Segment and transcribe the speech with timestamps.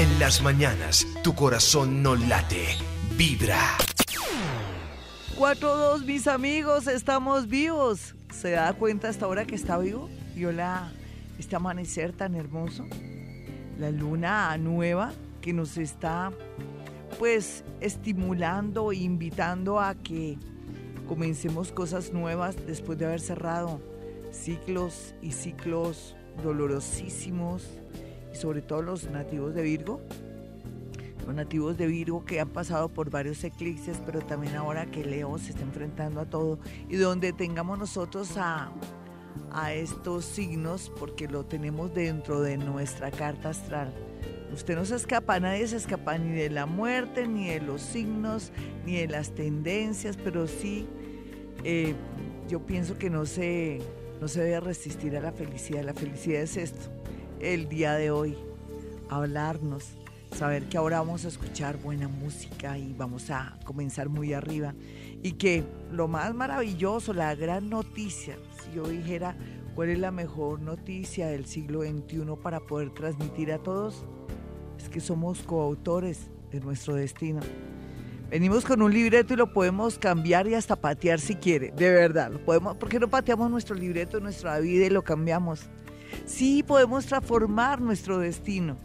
[0.00, 2.68] En las mañanas, tu corazón no late,
[3.18, 3.76] vibra.
[5.36, 8.14] 4-2, mis amigos, estamos vivos.
[8.32, 10.08] ¿Se da cuenta hasta ahora que está vivo?
[10.34, 10.90] Viola
[11.38, 12.86] este amanecer tan hermoso.
[13.78, 16.32] La luna nueva que nos está
[17.18, 20.38] pues estimulando e invitando a que
[21.08, 23.82] comencemos cosas nuevas después de haber cerrado
[24.32, 27.79] ciclos y ciclos dolorosísimos
[28.32, 30.00] sobre todo los nativos de Virgo.
[31.26, 35.38] Los nativos de Virgo que han pasado por varios eclipses, pero también ahora que Leo
[35.38, 38.72] se está enfrentando a todo y donde tengamos nosotros a,
[39.52, 43.92] a estos signos, porque lo tenemos dentro de nuestra carta astral.
[44.52, 48.50] Usted no se escapa, nadie se escapa ni de la muerte, ni de los signos,
[48.84, 50.88] ni de las tendencias, pero sí
[51.64, 51.94] eh,
[52.48, 53.80] yo pienso que no se,
[54.20, 55.84] no se debe resistir a la felicidad.
[55.84, 56.90] La felicidad es esto,
[57.40, 58.36] el día de hoy,
[59.08, 59.96] hablarnos,
[60.36, 64.74] saber que ahora vamos a escuchar buena música y vamos a comenzar muy arriba.
[65.22, 69.36] Y que lo más maravilloso, la gran noticia, si yo dijera
[69.74, 74.04] cuál es la mejor noticia del siglo XXI para poder transmitir a todos,
[74.78, 77.40] es que somos coautores de nuestro destino.
[78.30, 81.72] Venimos con un libreto y lo podemos cambiar y hasta patear si quiere.
[81.72, 82.76] De verdad, lo podemos.
[82.76, 85.68] ¿Por qué no pateamos nuestro libreto, nuestra vida y lo cambiamos?
[86.26, 88.76] Sí, podemos transformar nuestro destino.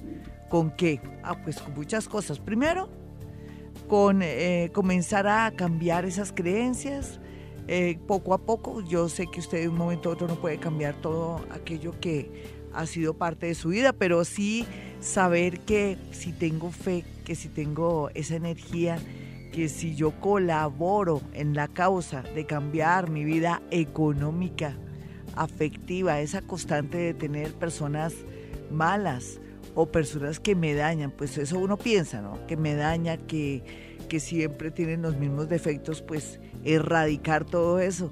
[0.50, 1.02] ¿Con qué?
[1.23, 2.40] Ah, pues con muchas cosas.
[2.40, 2.90] Primero,
[3.88, 7.20] con eh, comenzar a cambiar esas creencias.
[7.68, 10.59] Eh, poco a poco, yo sé que usted de un momento a otro no puede
[10.59, 12.30] cambiar todo aquello que
[12.73, 14.66] ha sido parte de su vida, pero sí
[15.00, 19.00] saber que si tengo fe, que si tengo esa energía,
[19.52, 24.78] que si yo colaboro en la causa de cambiar mi vida económica,
[25.36, 28.14] afectiva, esa constante de tener personas
[28.72, 29.39] malas
[29.73, 32.45] o personas que me dañan, pues eso uno piensa, ¿no?
[32.47, 33.63] Que me daña, que,
[34.08, 38.11] que siempre tienen los mismos defectos, pues erradicar todo eso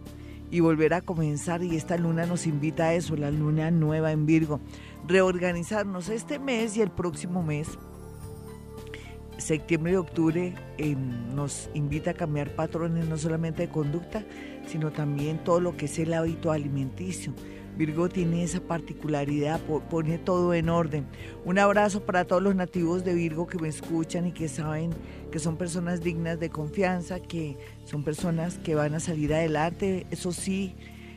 [0.52, 1.64] y volver a comenzar.
[1.64, 4.60] Y esta luna nos invita a eso, la luna nueva en Virgo.
[5.08, 7.78] Reorganizarnos este mes y el próximo mes
[9.44, 10.54] septiembre y octubre
[11.36, 14.24] nos invita a cambiar patrones no solamente de conducta,
[14.66, 17.34] sino también todo lo que es el hábito alimenticio.
[17.78, 19.60] Virgo tiene esa particularidad,
[19.90, 21.08] pone todo en orden.
[21.44, 24.92] Un abrazo para todos los nativos de Virgo que me escuchan y que saben
[25.32, 30.32] que son personas dignas de confianza, que son personas que van a salir adelante, eso
[30.32, 30.76] sí,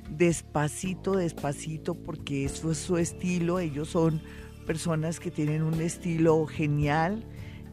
[0.08, 4.22] despacito, despacito, porque eso es su estilo, ellos son
[4.66, 7.22] personas que tienen un estilo genial,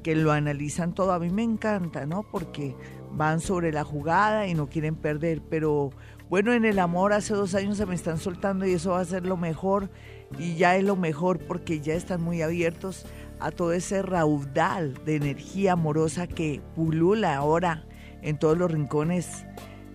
[0.04, 1.14] que lo analizan todo.
[1.14, 2.24] A mí me encanta, ¿no?
[2.24, 2.76] Porque
[3.12, 5.42] van sobre la jugada y no quieren perder.
[5.50, 5.92] Pero
[6.30, 9.06] bueno, en el amor hace dos años se me están soltando y eso va a
[9.06, 9.90] ser lo mejor.
[10.38, 13.06] Y ya es lo mejor porque ya están muy abiertos
[13.40, 17.86] a todo ese raudal de energía amorosa que pulula ahora
[18.22, 19.46] en todos los rincones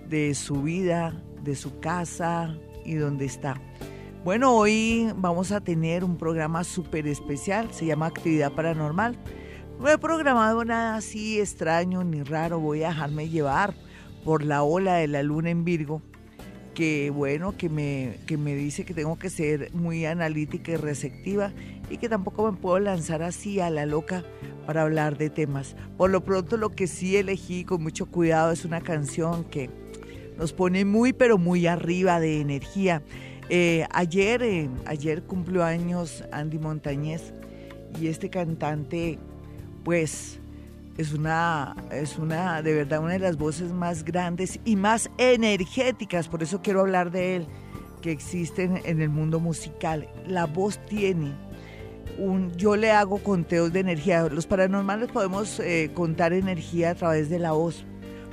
[0.09, 2.55] de su vida, de su casa
[2.85, 3.61] y donde está.
[4.25, 9.17] Bueno, hoy vamos a tener un programa súper especial, se llama Actividad Paranormal.
[9.79, 13.75] No he programado nada así extraño ni raro, voy a dejarme llevar
[14.25, 16.03] por la ola de la luna en Virgo,
[16.75, 21.53] que bueno, que me, que me dice que tengo que ser muy analítica y receptiva
[21.89, 24.25] y que tampoco me puedo lanzar así a la loca
[24.67, 25.77] para hablar de temas.
[25.97, 29.71] Por lo pronto lo que sí elegí con mucho cuidado es una canción que
[30.37, 33.01] nos pone muy pero muy arriba de energía.
[33.49, 37.33] Eh, ayer, eh, ayer cumplió años Andy Montañez
[38.01, 39.21] y este cantante
[39.89, 40.39] pues
[40.99, 46.29] es una, es una, de verdad, una de las voces más grandes y más energéticas,
[46.29, 47.47] por eso quiero hablar de él,
[48.03, 50.07] que existen en el mundo musical.
[50.27, 51.33] La voz tiene
[52.19, 54.29] un, yo le hago conteos de energía.
[54.29, 57.87] Los paranormales podemos eh, contar energía a través de la voz.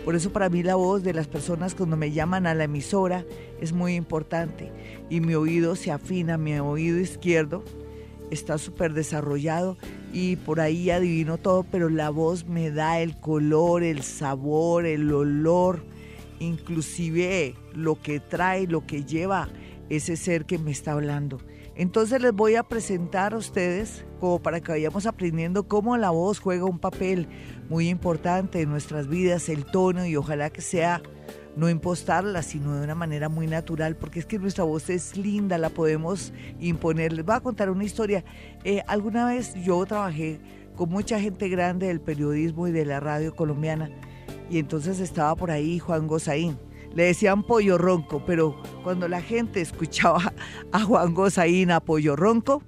[0.03, 3.23] Por eso para mí la voz de las personas cuando me llaman a la emisora
[3.61, 4.73] es muy importante.
[5.09, 7.63] Y mi oído se afina, mi oído izquierdo
[8.29, 9.77] está súper desarrollado
[10.15, 15.11] y por ahí adivino todo, pero la voz me da el color, el sabor, el
[15.11, 15.83] olor,
[16.39, 19.49] inclusive lo que trae, lo que lleva
[19.89, 21.41] ese ser que me está hablando.
[21.75, 26.39] Entonces les voy a presentar a ustedes como para que vayamos aprendiendo cómo la voz
[26.39, 27.27] juega un papel
[27.67, 31.01] muy importante en nuestras vidas, el tono y ojalá que sea
[31.55, 35.57] no impostarla, sino de una manera muy natural, porque es que nuestra voz es linda,
[35.57, 37.13] la podemos imponer.
[37.13, 38.23] Les voy a contar una historia.
[38.63, 40.39] Eh, alguna vez yo trabajé
[40.75, 43.89] con mucha gente grande del periodismo y de la radio colombiana,
[44.49, 46.57] y entonces estaba por ahí Juan Gozaín.
[46.93, 50.33] Le decían pollo ronco, pero cuando la gente escuchaba
[50.71, 52.61] a Juan Gozaín a pollo ronco,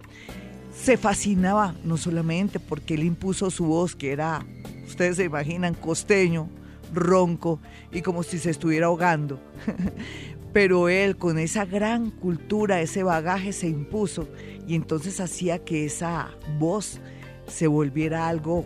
[0.74, 4.46] se fascinaba, no solamente porque él impuso su voz, que era,
[4.86, 6.50] ustedes se imaginan, costeño,
[6.94, 7.60] ronco
[7.92, 9.40] y como si se estuviera ahogando,
[10.54, 14.28] pero él con esa gran cultura, ese bagaje se impuso
[14.68, 17.00] y entonces hacía que esa voz
[17.48, 18.66] se volviera algo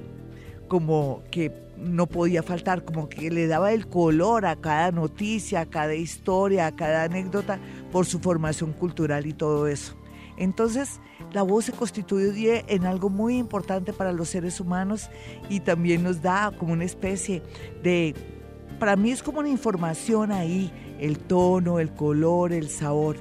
[0.67, 5.65] como que no podía faltar, como que le daba el color a cada noticia, a
[5.65, 7.59] cada historia, a cada anécdota
[7.91, 9.95] por su formación cultural y todo eso.
[10.37, 10.99] Entonces,
[11.33, 15.09] la voz se constituye en algo muy importante para los seres humanos
[15.49, 17.41] y también nos da como una especie
[17.83, 18.15] de,
[18.79, 23.17] para mí es como una información ahí, el tono, el color, el sabor.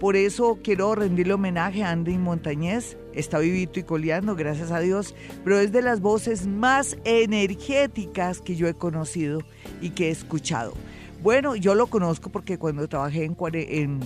[0.00, 2.98] Por eso quiero rendirle homenaje a Andy Montañez.
[3.14, 5.14] Está vivito y coleando, gracias a Dios,
[5.44, 9.40] pero es de las voces más energéticas que yo he conocido
[9.80, 10.74] y que he escuchado.
[11.22, 14.00] Bueno, yo lo conozco porque cuando trabajé en, en,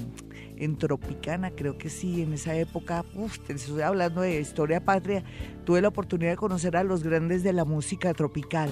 [0.58, 5.22] en Tropicana, creo que sí, en esa época, uf, estoy hablando de historia patria,
[5.64, 8.70] tuve la oportunidad de conocer a los grandes de la música tropical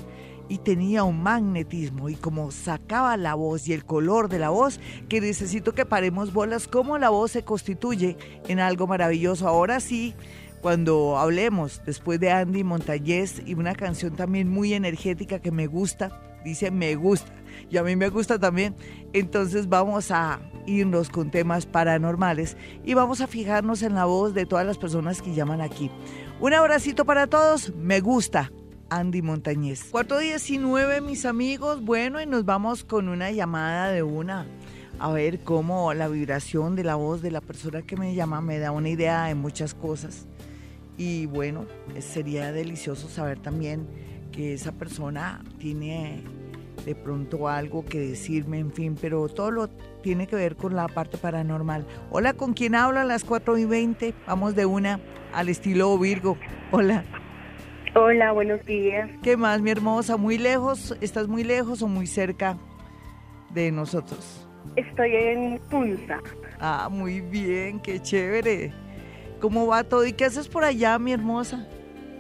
[0.49, 4.81] y tenía un magnetismo y como sacaba la voz y el color de la voz,
[5.09, 8.17] que necesito que paremos bolas, cómo la voz se constituye
[8.49, 9.49] en algo maravilloso.
[9.49, 10.15] Ahora sí,
[10.61, 16.39] cuando hablemos después de Andy Montañez y una canción también muy energética que me gusta,
[16.45, 17.33] dice me gusta,
[17.71, 18.75] y a mí me gusta también,
[19.13, 24.47] entonces vamos a irnos con temas paranormales y vamos a fijarnos en la voz de
[24.47, 25.91] todas las personas que llaman aquí.
[26.41, 28.51] Un abracito para todos, me gusta.
[28.89, 29.85] Andy Montañez.
[29.91, 31.83] 419, mis amigos.
[31.83, 34.47] Bueno, y nos vamos con una llamada de una.
[34.99, 38.59] A ver cómo la vibración de la voz de la persona que me llama me
[38.59, 40.27] da una idea de muchas cosas.
[40.97, 41.67] Y bueno,
[41.99, 43.87] sería delicioso saber también
[44.33, 46.23] que esa persona tiene
[46.87, 49.69] de pronto algo que decirme, en fin, pero todo lo
[50.03, 51.85] tiene que ver con la parte paranormal.
[52.11, 54.15] Hola, ¿con quién habla a las 4 y 20?
[54.29, 55.01] Vamos de una
[55.35, 56.39] al estilo Virgo.
[56.71, 57.05] Hola.
[57.97, 59.11] Hola, buenos días.
[59.21, 60.17] ¿Qué más, mi hermosa?
[60.17, 60.97] ¿Muy lejos?
[61.01, 62.57] ¿Estás muy lejos o muy cerca
[63.51, 64.47] de nosotros?
[64.77, 66.21] Estoy en Punza.
[66.61, 68.73] Ah, muy bien, qué chévere.
[69.41, 70.07] ¿Cómo va todo?
[70.07, 71.67] ¿Y qué haces por allá, mi hermosa?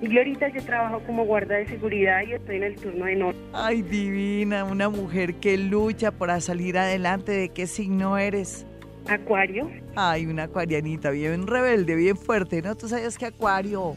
[0.02, 3.38] Y ahorita yo trabajo como guarda de seguridad y estoy en el turno de noche.
[3.52, 7.32] Ay, divina, una mujer que lucha para salir adelante.
[7.32, 8.66] ¿De qué signo eres?
[9.08, 9.70] Acuario.
[9.94, 12.74] Ay, una acuarianita bien rebelde, bien fuerte, ¿no?
[12.74, 13.94] Tú sabes que Acuario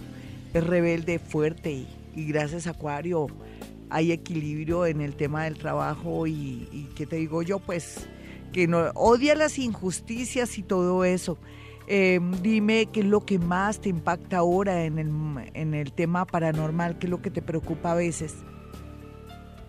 [0.54, 1.86] es rebelde, fuerte
[2.16, 3.28] y, gracias a Acuario
[3.92, 7.58] hay equilibrio en el tema del trabajo y, y ¿qué te digo yo?
[7.58, 8.08] Pues
[8.54, 11.40] que no odia las injusticias y todo eso.
[11.90, 15.10] Em, dime qué es lo que más te impacta ahora en el,
[15.54, 18.36] en el tema paranormal, qué es lo que te preocupa a veces.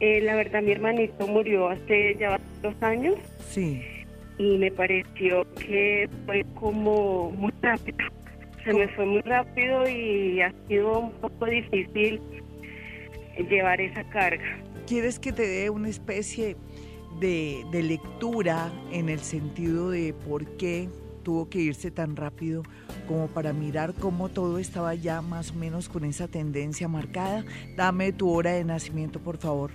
[0.01, 3.17] Eh, la verdad, mi hermanito murió hace ya dos años.
[3.49, 3.83] Sí.
[4.39, 7.97] Y me pareció que fue como muy rápido
[8.65, 12.21] se me fue muy rápido y ha sido un poco difícil
[13.49, 14.45] llevar esa carga.
[14.87, 16.57] ¿Quieres que te dé una especie
[17.21, 20.89] de, lectura en el sentido de por qué
[21.31, 22.65] tuvo que irse tan rápido
[23.07, 27.45] como para mirar cómo todo estaba ya más o menos con esa tendencia marcada?
[27.77, 29.71] Dame tu hora de nacimiento, por favor.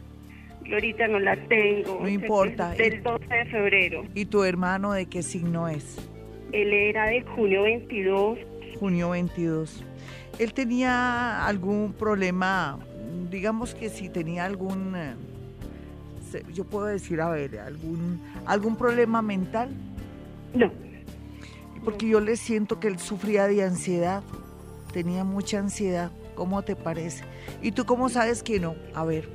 [0.70, 2.00] ahorita no la tengo.
[2.02, 2.72] No importa.
[2.72, 4.04] Del 12 de febrero.
[4.14, 5.96] ¿Y tu hermano de qué signo es?
[6.52, 8.38] Él era de junio 22
[8.78, 9.82] junio 22.
[10.38, 12.80] ¿Él tenía algún problema,
[13.32, 15.14] digamos que si tenía algún, eh,
[16.54, 19.70] yo puedo decir, a ver, algún, algún problema mental?
[20.54, 20.70] No.
[21.86, 24.24] Porque yo le siento que él sufría de ansiedad,
[24.92, 26.12] tenía mucha ansiedad.
[26.36, 27.24] ¿Cómo te parece?
[27.62, 28.76] ¿Y tú cómo sabes que no?
[28.94, 29.30] A ver.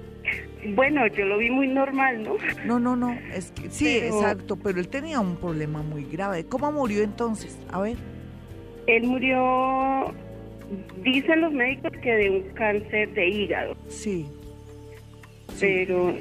[0.75, 2.35] Bueno, yo lo vi muy normal, ¿no?
[2.66, 6.45] No, no, no, es que, sí, exacto, pero él tenía un problema muy grave.
[6.45, 7.57] ¿Cómo murió entonces?
[7.71, 7.97] A ver.
[8.87, 10.12] Él murió,
[11.02, 13.76] dicen los médicos que de un cáncer de hígado.
[13.88, 14.26] Sí.
[15.59, 16.14] Pero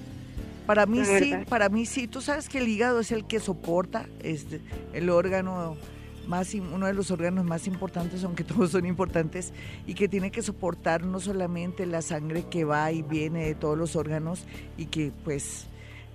[0.65, 2.07] para mí sí, para mí sí.
[2.07, 4.47] Tú sabes que el hígado es el que soporta, es
[4.93, 5.75] el órgano
[6.27, 9.53] más uno de los órganos más importantes, aunque todos son importantes,
[9.87, 13.77] y que tiene que soportar no solamente la sangre que va y viene de todos
[13.77, 14.45] los órganos
[14.77, 15.67] y que pues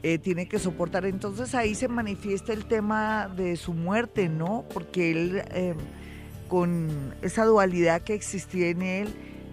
[0.03, 1.07] eh, tiene que soportar.
[1.07, 4.65] Entonces ahí se manifiesta el tema de su muerte, ¿no?
[4.73, 5.75] Porque él eh,
[6.49, 9.09] con esa dualidad que existía en él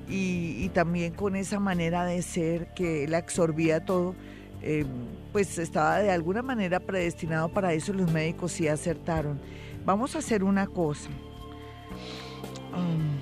[0.10, 4.14] y, también con esa manera de ser que él absorbía todo,
[4.62, 4.86] eh,
[5.32, 9.40] pues estaba de alguna manera predestinado para eso, los médicos sí acertaron.
[9.86, 11.10] Vamos a hacer una cosa.
[12.74, 13.18] Um,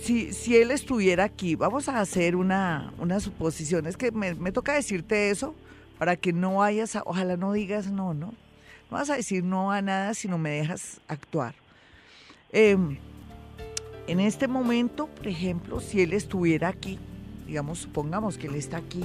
[0.00, 3.86] si, si, él estuviera aquí, vamos a hacer una, una suposición.
[3.86, 5.54] Es que me, me toca decirte eso
[5.98, 8.34] para que no vayas, a, ojalá no digas no, ¿no?
[8.90, 11.54] No vas a decir no a nada, sino me dejas actuar.
[12.52, 12.98] Em,
[14.06, 16.98] En este momento, por ejemplo, si él estuviera aquí,
[17.46, 19.02] digamos, supongamos que él está aquí,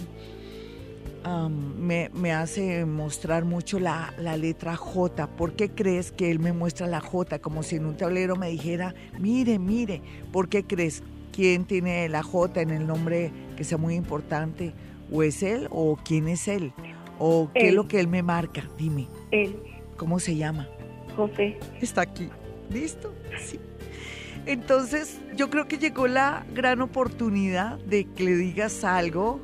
[1.77, 5.27] me, me, hace mostrar mucho la, la, letra J.
[5.27, 7.39] ¿Por qué crees que él me muestra la J?
[7.39, 11.03] Como si en un tablero me dijera, mire, mire, ¿por qué crees?
[11.31, 14.73] ¿Quién tiene la J en el nombre que sea muy importante?
[15.11, 16.73] ¿O es él o quién es él?
[17.17, 18.63] ¿O qué es lo que él me marca?
[18.77, 19.07] Dime.
[19.31, 19.55] Él.
[19.97, 20.67] ¿Cómo se llama?
[21.15, 21.57] José.
[21.81, 22.29] Está aquí.
[22.69, 23.13] ¿Listo?
[23.39, 23.59] Sí.
[24.45, 29.39] Entonces, yo creo que llegó la gran oportunidad de que le digas algo.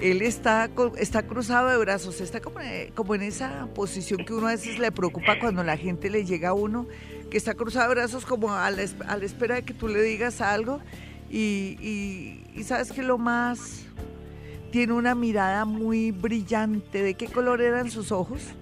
[0.00, 0.68] Él está,
[0.98, 4.78] está cruzado de brazos, está como, eh, como en esa posición que uno a veces
[4.78, 6.86] le preocupa cuando la gente le llega a uno,
[7.30, 10.80] que está cruzado de brazos como a la, espera de que tú le digas algo.
[11.30, 13.86] Y, y sabes que lo más
[14.70, 17.02] tiene una mirada muy brillante.
[17.02, 18.54] ¿De qué color eran sus ojos?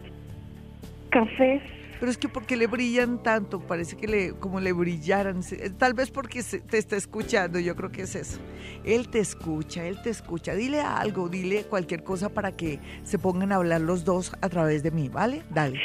[1.11, 1.63] Cafés.
[2.01, 5.43] Pero es que porque le brillan tanto, parece que le, como le brillaran,
[5.77, 8.41] tal vez porque te está escuchando, yo creo que es eso.
[8.85, 10.55] Él te escucha, él te escucha.
[10.55, 14.83] Dile algo, dile cualquier cosa para que se pongan a hablar los dos a través
[14.83, 15.43] de mí, ¿vale?
[15.51, 15.79] Dale.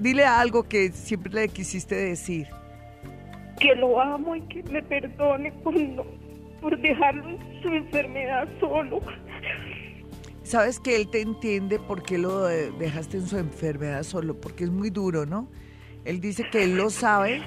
[0.00, 2.48] Dile algo que siempre le quisiste decir.
[3.60, 5.74] Que lo amo y que me perdone por,
[6.62, 9.00] por dejarlo en su enfermedad solo
[10.46, 14.70] sabes que él te entiende por qué lo dejaste en su enfermedad solo, porque es
[14.70, 15.48] muy duro, ¿no?
[16.04, 17.42] Él dice que él lo sabe,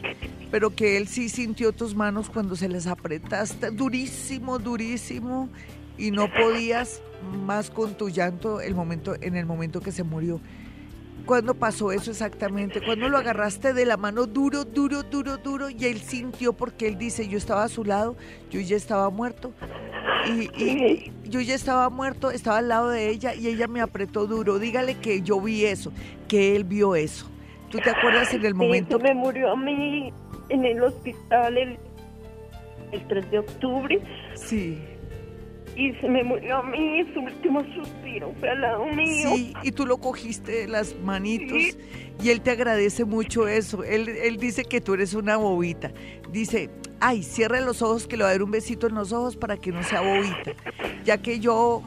[0.52, 5.50] pero que él sí sintió tus manos cuando se les apretaste durísimo, durísimo,
[5.98, 7.02] y no podías
[7.46, 10.42] más con tu llanto el momento, en el momento que se murió.
[11.26, 12.82] ¿Cuándo pasó eso exactamente?
[12.84, 15.70] ¿Cuándo lo agarraste de la mano duro, duro, duro, duro?
[15.70, 18.18] Y él sintió porque él dice, yo estaba a su lado,
[18.50, 19.54] yo ya estaba muerto.
[20.28, 24.60] Y, yo ya estaba muerto, estaba al lado de ella y ella me apretó duro.
[24.60, 25.92] Dígale que yo vi eso,
[26.28, 27.30] que él vio eso.
[27.70, 29.00] ¿Tú te acuerdas en el momento?
[29.00, 30.12] me murió a mí
[30.50, 31.78] en el hospital el,
[32.92, 34.02] el 3 de octubre.
[34.36, 34.80] Sí
[35.80, 39.30] y se me murió a mí, su último suspiro fue al lado mío.
[39.34, 41.78] Sí, y tú lo cogiste de las manitos
[42.22, 43.86] y él te agradece mucho eso.
[43.86, 45.94] Él, él dice que tú eres una bobita.
[46.34, 46.70] Dice,
[47.00, 49.56] ay, cierre los ojos que le va a dar un besito en los ojos para
[49.56, 50.52] que no sea bobita.
[51.06, 51.82] Ya que yo,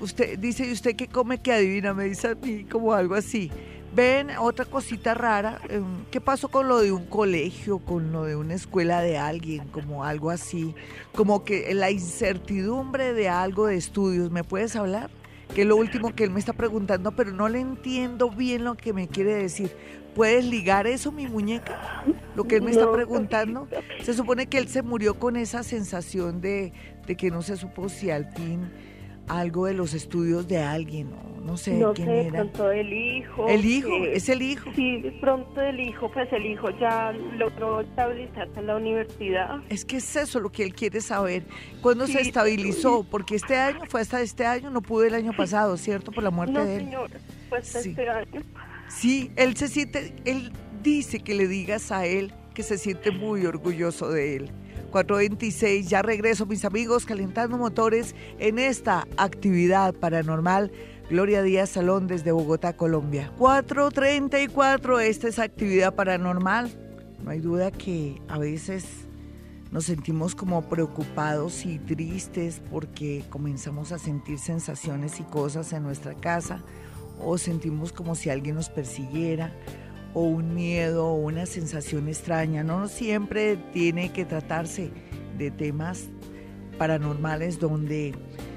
[0.00, 1.94] usted dice, ¿y usted qué come que adivina?
[1.94, 3.50] Me dice a mí como algo así.
[3.94, 8.36] Ven, otra cosita rara, em, ¿qué pasó con lo de un colegio, con lo de
[8.36, 10.74] una escuela de alguien, como algo así?
[11.14, 15.10] Como que la incertidumbre de algo de estudios, ¿me puedes hablar?
[15.54, 18.76] Que es lo último que él me está preguntando, pero no le entiendo bien lo
[18.76, 19.70] que me quiere decir.
[20.14, 22.02] ¿Puedes ligar eso, mi muñeca?
[22.34, 23.68] Lo que él me está preguntando.
[24.04, 26.72] Se supone que él se murió con esa sensación de,
[27.06, 28.70] de que no se supo si al fin
[29.28, 32.30] algo de los estudios de alguien, no, no sé no quién sé, era.
[32.30, 33.48] pronto el hijo.
[33.48, 34.70] El hijo, es el hijo.
[34.74, 39.60] Sí, pronto el hijo, pues el hijo ya logró estabilizarse en la universidad.
[39.68, 41.44] Es que es eso lo que él quiere saber.
[41.80, 43.04] ¿Cuándo se estabilizó?
[43.04, 46.12] Porque este año, fue hasta este año, no pudo el año pasado, ¿cierto?
[46.12, 46.84] Por la muerte de él.
[46.84, 47.10] Señor,
[47.48, 48.42] fue hasta este año.
[48.88, 50.52] Sí, él se siente, él
[50.82, 54.52] dice que le digas a él que se siente muy orgulloso de él
[54.92, 55.88] 426.
[55.88, 60.70] Ya regreso, mis amigos, calentando motores en esta actividad paranormal.
[61.10, 63.32] Gloria Díaz Salón desde Bogotá, Colombia.
[63.38, 66.70] 434, esta es actividad paranormal.
[67.24, 68.84] No hay duda que a veces
[69.70, 76.14] nos sentimos como preocupados y tristes porque comenzamos a sentir sensaciones y cosas en nuestra
[76.14, 76.62] casa
[77.18, 79.52] o sentimos como si alguien nos persiguiera
[80.14, 82.62] o un miedo o una sensación extraña.
[82.62, 84.90] No siempre tiene que tratarse
[85.38, 86.08] de temas
[86.78, 88.14] paranormales donde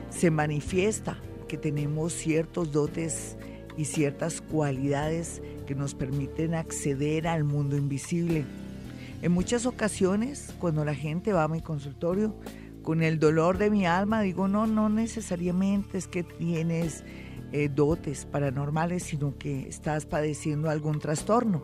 [0.09, 3.37] se manifiesta que tenemos ciertos dotes
[3.77, 8.45] y ciertas cualidades que nos permiten acceder al mundo invisible.
[9.21, 12.35] En muchas ocasiones, cuando la gente va a mi consultorio
[12.83, 17.03] con el dolor de mi alma, digo, no, no necesariamente es que tienes
[17.51, 21.61] eh, dotes paranormales, sino que estás padeciendo algún trastorno.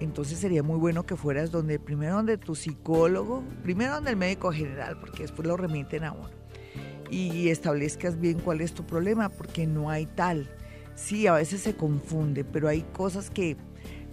[0.00, 4.50] Entonces sería muy bueno que fueras donde, primero donde tu psicólogo, primero donde el médico
[4.50, 6.30] general, porque después lo remiten a uno,
[7.10, 10.48] y establezcas bien cuál es tu problema, porque no hay tal.
[10.94, 13.56] Sí, a veces se confunde, pero hay cosas que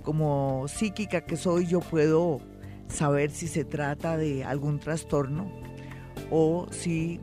[0.03, 2.39] como psíquica que soy yo puedo
[2.87, 5.51] saber si se trata de algún trastorno
[6.31, 7.19] o si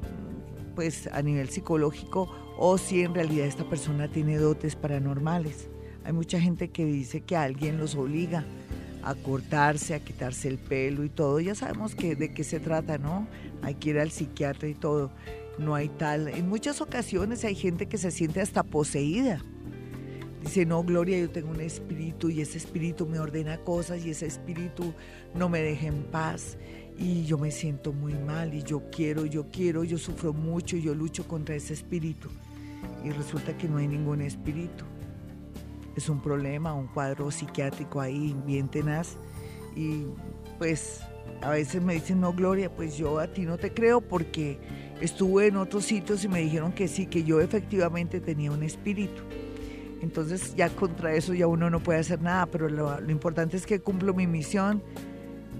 [0.75, 5.69] pues a nivel psicológico o si en realidad esta persona tiene dotes paranormales.
[6.05, 8.45] Hay mucha gente que dice que alguien los obliga
[9.03, 11.41] a cortarse, a quitarse el pelo y todo.
[11.41, 13.27] Ya sabemos que, de qué se trata, ¿no?
[13.63, 15.11] Hay que ir al psiquiatra y todo.
[15.59, 16.29] No hay tal.
[16.29, 19.43] En muchas ocasiones hay gente que se siente hasta poseída.
[20.43, 24.27] Dice, no, Gloria, yo tengo un espíritu y ese espíritu me ordena cosas y ese
[24.27, 24.93] espíritu
[25.35, 26.59] no me deja en paz
[26.99, 30.95] y yo me siento muy mal y yo quiero, yo quiero, yo sufro mucho, yo
[30.95, 32.29] lucho contra ese espíritu
[33.05, 34.85] y resulta que no hay ningún espíritu.
[35.97, 39.17] Es un problema, un cuadro psiquiátrico ahí bien tenaz
[39.77, 40.07] y
[40.59, 41.01] pues
[41.43, 44.59] a veces me dicen, no, Gloria, pues yo a ti no te creo porque
[45.01, 49.23] estuve en otros sitios y me dijeron que sí, que yo efectivamente tenía un espíritu.
[50.01, 53.67] Entonces ya contra eso ya uno no puede hacer nada, pero lo, lo importante es
[53.67, 54.83] que cumplo mi misión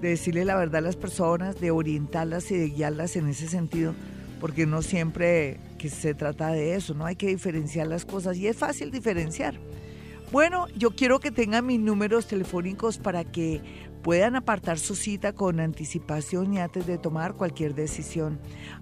[0.01, 3.93] de decirle la verdad a las personas, de orientarlas y de guiarlas en ese sentido,
[4.39, 7.05] porque no siempre que se trata de eso, ¿no?
[7.05, 9.59] Hay que diferenciar las cosas y es fácil diferenciar.
[10.31, 13.61] Bueno, yo quiero que tengan mis números telefónicos para que
[14.01, 18.39] puedan apartar su cita con anticipación y antes de tomar cualquier decisión.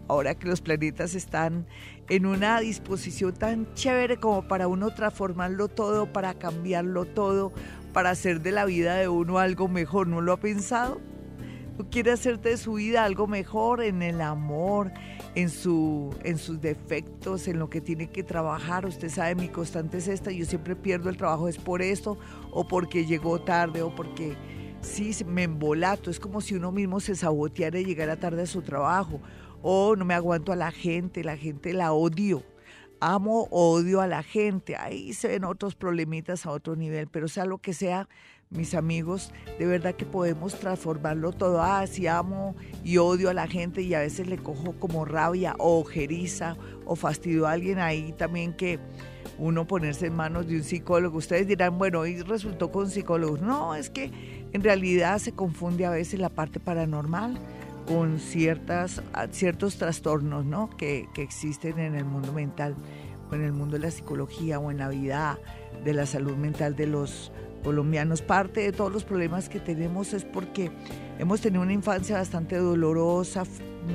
[0.07, 1.65] Ahora que los planetas están
[2.09, 7.53] en una disposición tan chévere como para uno transformarlo todo, para cambiarlo todo,
[7.93, 10.99] para hacer de la vida de uno algo mejor, ¿no lo ha pensado?
[11.77, 14.91] ¿No quiere hacerte de su vida algo mejor en el amor,
[15.35, 18.85] en, su, en sus defectos, en lo que tiene que trabajar.
[18.85, 22.17] Usted sabe, mi constante es esta, yo siempre pierdo el trabajo, es por esto,
[22.51, 24.35] o porque llegó tarde, o porque
[24.81, 28.61] sí, me embolato, es como si uno mismo se saboteara y llegara tarde a su
[28.61, 29.21] trabajo,
[29.61, 32.43] o no me aguanto a la gente, la gente la odio.
[32.99, 34.77] Amo, odio a la gente.
[34.77, 38.07] Ahí se ven otros problemitas a otro nivel, pero sea lo que sea,
[38.53, 41.61] mis amigos, de verdad que podemos transformarlo todo.
[41.61, 45.55] Ah, si amo y odio a la gente y a veces le cojo como rabia
[45.59, 46.55] o ojeriza
[46.85, 48.79] o fastidio a alguien ahí también que
[49.37, 51.17] uno ponerse en manos de un psicólogo.
[51.17, 53.41] Ustedes dirán, bueno, y resultó con psicólogos.
[53.41, 54.11] No, es que
[54.53, 57.39] en realidad se confunde a veces la parte paranormal
[57.87, 60.69] con ciertas, ciertos trastornos ¿no?
[60.77, 62.75] que, que existen en el mundo mental
[63.29, 65.39] o en el mundo de la psicología o en la vida
[65.83, 67.31] de la salud mental de los
[67.63, 68.21] colombianos.
[68.21, 70.71] Parte de todos los problemas que tenemos es porque
[71.17, 73.43] hemos tenido una infancia bastante dolorosa,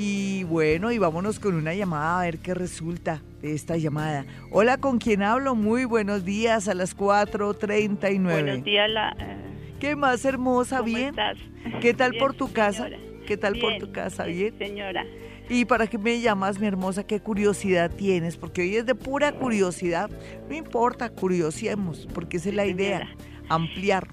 [0.00, 4.24] Y bueno, y vámonos con una llamada a ver qué resulta de esta llamada.
[4.52, 5.56] Hola, ¿con quién hablo?
[5.56, 8.22] Muy buenos días a las 4.39.
[8.22, 9.16] Buenos días, la...
[9.18, 9.36] Eh,
[9.80, 10.76] ¿Qué más hermosa?
[10.78, 11.08] ¿Cómo ¿Bien?
[11.08, 11.36] estás?
[11.80, 12.88] ¿Qué tal Bien, por tu casa?
[13.26, 14.22] ¿Qué tal por tu casa?
[14.24, 14.70] bien, ¿Bien?
[14.70, 15.04] Señora,
[15.48, 17.06] ¿Y para qué me llamas, mi hermosa?
[17.06, 18.36] ¿Qué curiosidad tienes?
[18.36, 20.10] Porque hoy es de pura curiosidad.
[20.48, 23.08] No importa, curiosemos, porque esa es la Sí, idea,
[23.48, 24.08] ampliar.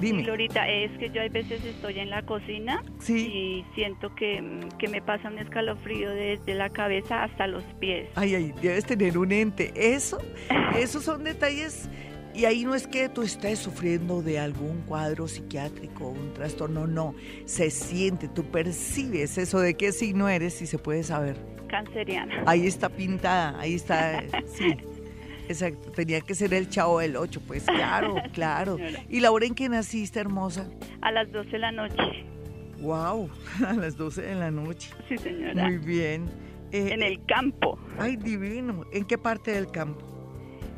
[0.00, 0.22] Dime.
[0.22, 3.26] Glorita, es que yo hay veces estoy en la cocina Sí.
[3.26, 8.08] y siento que, mm, que me pasa un escalofrío desde la cabeza hasta los pies.
[8.14, 9.72] Ay, ay, debes tener un ente.
[9.76, 10.18] Eso,
[10.78, 11.88] esos son detalles.
[12.34, 17.14] Y ahí no es que tú estés sufriendo de algún cuadro psiquiátrico, un trastorno, no.
[17.44, 21.36] Se siente, tú percibes eso de qué signo eres, si se puede saber.
[21.68, 22.42] Canceriana.
[22.46, 24.76] Ahí está pintada, ahí está, sí.
[25.48, 28.78] Exacto, tenía que ser el chavo del 8, pues claro, claro.
[29.10, 30.68] ¿Y la hora en que naciste, hermosa?
[31.02, 31.96] A las 12 de la noche.
[32.80, 33.28] Wow,
[33.66, 34.90] a las 12 de la noche.
[35.08, 35.64] Sí, señora.
[35.68, 36.24] Muy bien.
[36.72, 38.84] Eh, En el campo, Ay, divino.
[38.92, 40.00] ¿En qué parte del campo?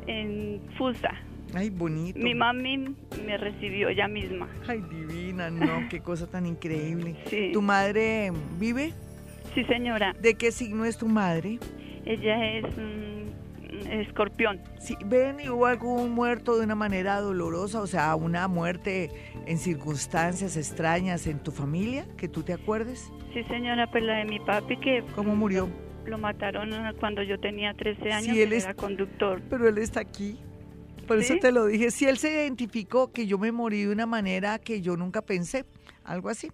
[0.07, 1.09] en Fusa.
[1.55, 2.19] Ay, bonito.
[2.19, 2.77] Mi mami
[3.25, 4.47] me recibió ella misma.
[4.67, 7.15] Ay, divina, no, qué cosa tan increíble.
[7.29, 7.51] Sí.
[7.53, 8.93] ¿Tu madre vive?
[9.53, 10.13] Sí, señora.
[10.21, 11.59] ¿De qué signo es tu madre?
[12.05, 14.59] Ella es mm, escorpión.
[14.79, 19.09] Sí, ven y hubo algún muerto de una manera dolorosa, o sea, una muerte
[19.45, 23.09] en circunstancias extrañas en tu familia, que tú te acuerdes.
[23.33, 25.69] Sí, señora, pues la de mi papi que ¿Cómo murió?
[26.05, 29.41] lo mataron cuando yo tenía 13 años, Sí, él él es- era conductor.
[29.49, 30.37] Pero él está aquí.
[31.07, 31.91] Por eso te lo dije.
[31.91, 35.65] Si él se identificó que yo me morí de una manera que yo nunca pensé,
[36.03, 36.51] algo así.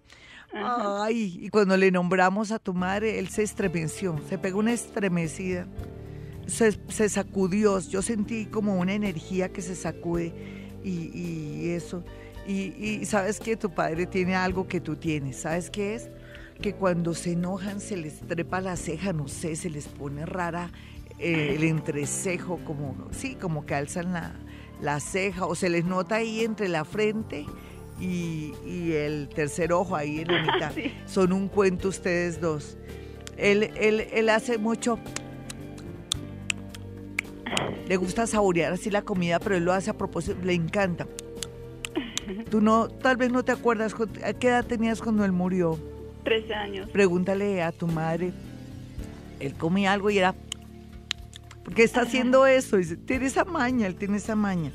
[0.53, 1.05] Ajá.
[1.05, 5.65] Ay, y cuando le nombramos a tu madre, él se estremeció, se pegó una estremecida,
[6.45, 10.33] se, se sacudió, yo sentí como una energía que se sacude
[10.83, 12.03] y, y eso.
[12.45, 16.09] Y, y sabes que tu padre tiene algo que tú tienes, ¿sabes qué es?
[16.61, 20.69] Que cuando se enojan se les trepa la ceja, no sé, se les pone rara
[21.21, 24.33] eh, el entrecejo, como, sí, como que alzan la,
[24.81, 27.45] la ceja, o se les nota ahí entre la frente
[27.99, 30.71] y, y el tercer ojo ahí en la mitad.
[30.73, 30.91] Sí.
[31.05, 32.77] Son un cuento ustedes dos.
[33.37, 34.99] Él, él, él hace mucho...
[37.87, 41.07] Le gusta saborear así la comida, pero él lo hace a propósito, le encanta.
[42.49, 45.77] Tú no, tal vez no te acuerdas, cu- ¿a qué edad tenías cuando él murió?
[46.23, 46.89] 13 años.
[46.91, 48.31] Pregúntale a tu madre.
[49.39, 50.35] Él comía algo y era.
[51.63, 52.77] ¿Por qué está haciendo eso?
[52.77, 54.71] Dice, tiene esa maña, él tiene esa maña.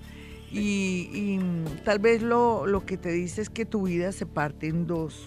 [0.52, 1.40] Y, y,
[1.84, 5.26] tal vez lo, lo que te dice es que tu vida se parte en dos.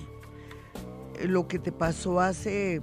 [1.20, 2.82] Eh, Lo que te pasó hace.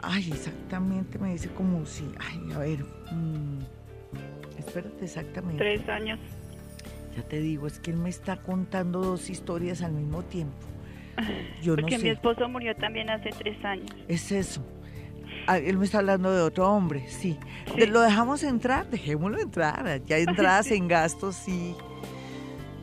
[0.00, 2.04] Ay, exactamente, me dice como si.
[2.20, 2.84] Ay, a ver.
[3.10, 3.58] mm,
[4.58, 5.58] espérate, exactamente.
[5.58, 6.20] Tres años.
[7.16, 10.54] Ya te digo, es que él me está contando dos historias al mismo tiempo.
[11.62, 12.04] Yo no Porque sé.
[12.04, 13.90] mi esposo murió también hace tres años.
[14.08, 14.64] Es eso.
[15.46, 17.38] Ah, él me está hablando de otro hombre, sí.
[17.76, 18.88] ¿Lo dejamos entrar?
[18.88, 20.02] Dejémoslo entrar.
[20.06, 21.74] Ya entradas en gastos, sí.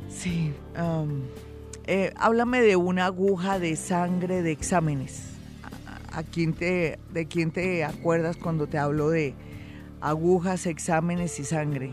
[0.10, 0.54] Sí.
[0.76, 1.24] am,
[1.88, 5.30] eh, háblame de una aguja de sangre de exámenes.
[6.12, 9.34] ¿A, a quién te, ¿De quién te acuerdas cuando te hablo de
[10.02, 11.92] agujas, exámenes y sangre?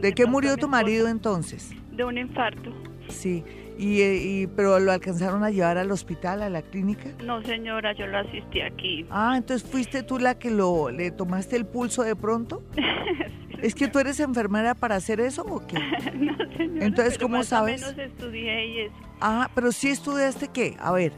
[0.00, 1.70] ¿De qué murió tu marido entonces?
[1.90, 2.72] De un infarto.
[3.08, 3.42] Sí.
[3.76, 7.10] Y, eh, y- pero lo alcanzaron a llevar al hospital, a la clínica.
[7.24, 9.04] No, señora, yo lo asistí aquí.
[9.10, 12.62] Ah, entonces fuiste tú la que lo le tomaste el pulso de pronto.
[13.62, 15.74] ¿Es que tú eres enfermera para hacer eso o qué?
[16.14, 16.86] no, señora.
[16.86, 17.82] Entonces, pero ¿cómo más sabes?
[17.82, 18.94] O menos estudié y eso.
[19.20, 20.76] Ah, pero sí estudiaste qué?
[20.78, 21.12] A ver,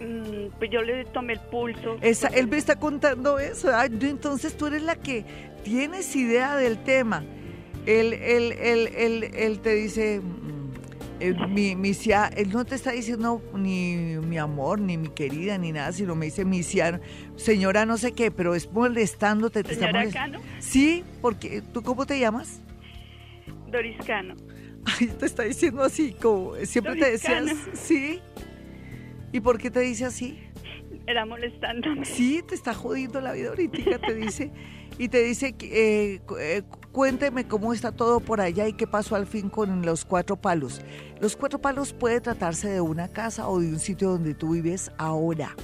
[0.00, 1.96] Mm, pues yo le tomé el pulso.
[2.00, 3.70] esa, Pues, él me está contando eso.
[3.74, 5.24] Ay, no, entonces tú eres la que
[5.62, 7.22] tienes idea del tema.
[7.86, 10.20] Él, él, él, él, él te dice,
[11.20, 15.58] eh, mi, mi cia- él no te está diciendo ni mi amor, ni mi querida,
[15.58, 17.00] ni nada, sino me dice mi cia-
[17.36, 20.38] señora no sé qué, pero es molestándote, te está Señora molestando.
[20.40, 22.60] Cano, Sí, porque ¿tú cómo te llamas?
[23.70, 24.34] Doris Cano.
[25.00, 28.20] Ay, te está diciendo así, como siempre te decías, sí.
[29.32, 30.38] ¿Y por qué te dice así?
[31.06, 32.04] Era molestándome.
[32.04, 34.50] Sí, te está jodiendo la vida ahorita, te dice.
[34.98, 36.62] Y te dice, que, eh, eh,
[36.94, 40.80] cuénteme cómo está todo por allá y qué pasó al fin con los cuatro palos.
[41.20, 44.90] Los cuatro palos puede tratarse de una casa o de un sitio donde tú vives
[44.96, 45.54] ahora.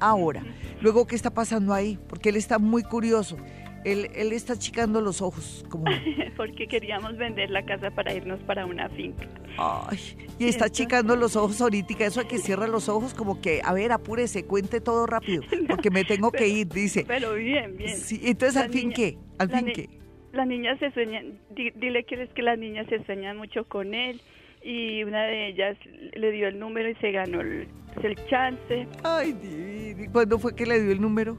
[0.00, 0.42] Ahora.
[0.80, 1.98] Luego, ¿qué está pasando ahí?
[2.08, 3.36] Porque él está muy curioso.
[3.84, 5.84] Él, él está chicando los ojos, como...
[6.36, 9.26] Porque queríamos vender la casa para irnos para una finca.
[9.58, 9.98] Ay,
[10.38, 13.62] y está entonces- chicando los ojos ahorita, eso de que cierra los ojos como que,
[13.64, 17.04] a ver, apúrese, cuente todo rápido, porque me tengo que ir, dice.
[17.06, 17.96] Pero bien, bien.
[17.96, 19.18] Sí, entonces, La ¿al fin niña- qué?
[19.38, 19.99] ¿Al fin qué?
[20.32, 23.94] Las niñas se sueñan, di- dile que es que las niñas se sueñan mucho con
[23.94, 24.20] él
[24.62, 25.76] y una de ellas
[26.14, 27.66] le dio el número y se ganó el,
[28.02, 30.04] el chance Ay, divino.
[30.04, 31.36] ¿Y ¿Cuándo fue que le dio el número?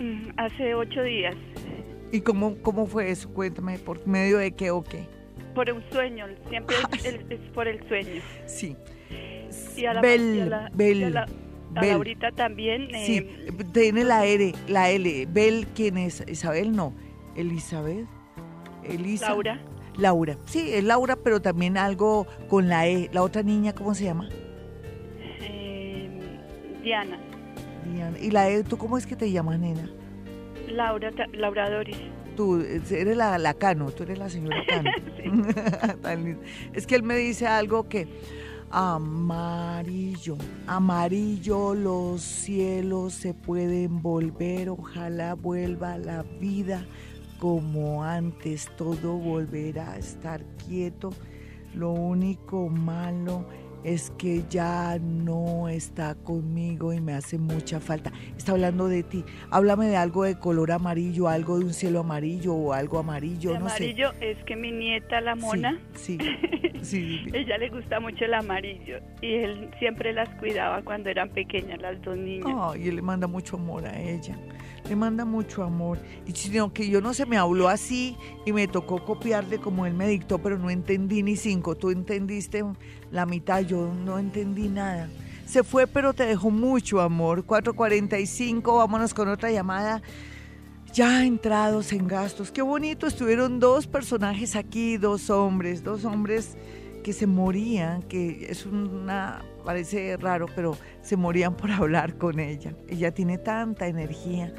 [0.00, 1.34] mm, hace ocho días
[2.12, 3.32] ¿Y cómo, cómo fue eso?
[3.32, 5.04] Cuéntame, ¿por medio de qué o qué?
[5.54, 8.20] por un sueño, siempre es, el- es por el sueño.
[8.46, 8.76] Sí.
[9.76, 11.90] Y a la, Bel, y a la- Bel, y a la- a Bel.
[11.92, 12.94] Laurita también.
[12.94, 13.26] eh, Sí,
[13.72, 15.26] tiene la R, la L.
[15.30, 16.22] Bel, ¿quién es?
[16.28, 16.94] Isabel, no.
[17.36, 18.06] Elizabeth.
[18.88, 19.28] Elisa.
[19.28, 19.60] Laura,
[19.96, 20.36] Laura.
[20.46, 23.08] Sí, es Laura, pero también algo con la E.
[23.12, 24.28] La otra niña, ¿cómo se llama?
[25.40, 26.08] eh,
[26.82, 27.18] Diana,
[27.92, 28.18] Diana.
[28.18, 29.88] ¿Y la E, tú cómo es que te llamas, nena?
[30.68, 31.96] Laura, Laura Doris.
[32.36, 34.90] Tú eres la, la Cano, tú eres la señora Cano.
[36.74, 38.06] Es que él me dice algo que
[38.70, 46.84] amarillo, amarillo los cielos se pueden volver, ojalá vuelva la vida
[47.38, 51.10] como antes, todo volverá a estar quieto.
[51.74, 53.46] Lo único malo
[53.86, 58.12] es que ya no está conmigo y me hace mucha falta.
[58.36, 59.24] Está hablando de ti.
[59.50, 63.60] Háblame de algo de color amarillo, algo de un cielo amarillo o algo amarillo, El
[63.60, 66.18] no amarillo es que mi nieta, la mona, Sí,
[66.82, 71.80] sí, ella le gusta mucho el amarillo y él siempre las cuidaba cuando eran pequeñas
[71.80, 72.56] las dos niñas.
[72.58, 74.36] Ay, él le manda mucho amor a ella.
[74.88, 75.98] Le manda mucho amor.
[76.26, 79.94] Y sino que yo no sé, me habló así y me tocó copiarle como él
[79.94, 81.74] me dictó, pero no entendí ni cinco.
[81.74, 82.64] Tú entendiste
[83.10, 85.08] la mitad, yo no entendí nada.
[85.46, 87.44] Se fue, pero te dejó mucho amor.
[87.44, 90.02] 445, vámonos con otra llamada.
[90.92, 92.50] Ya entrados en gastos.
[92.50, 96.56] Qué bonito, estuvieron dos personajes aquí, dos hombres, dos hombres
[97.06, 102.74] que se morían, que es una, parece raro, pero se morían por hablar con ella.
[102.88, 104.52] Ella tiene tanta energía,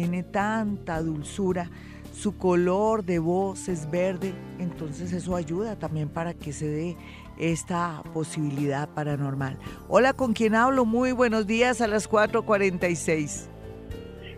[0.00, 1.68] tiene tanta dulzura,
[2.14, 6.96] su color de voz es verde, entonces eso ayuda también para que se dé
[7.38, 9.58] esta posibilidad paranormal.
[9.88, 10.86] Hola, ¿con quién hablo?
[10.86, 13.48] Muy buenos días a las 4.46.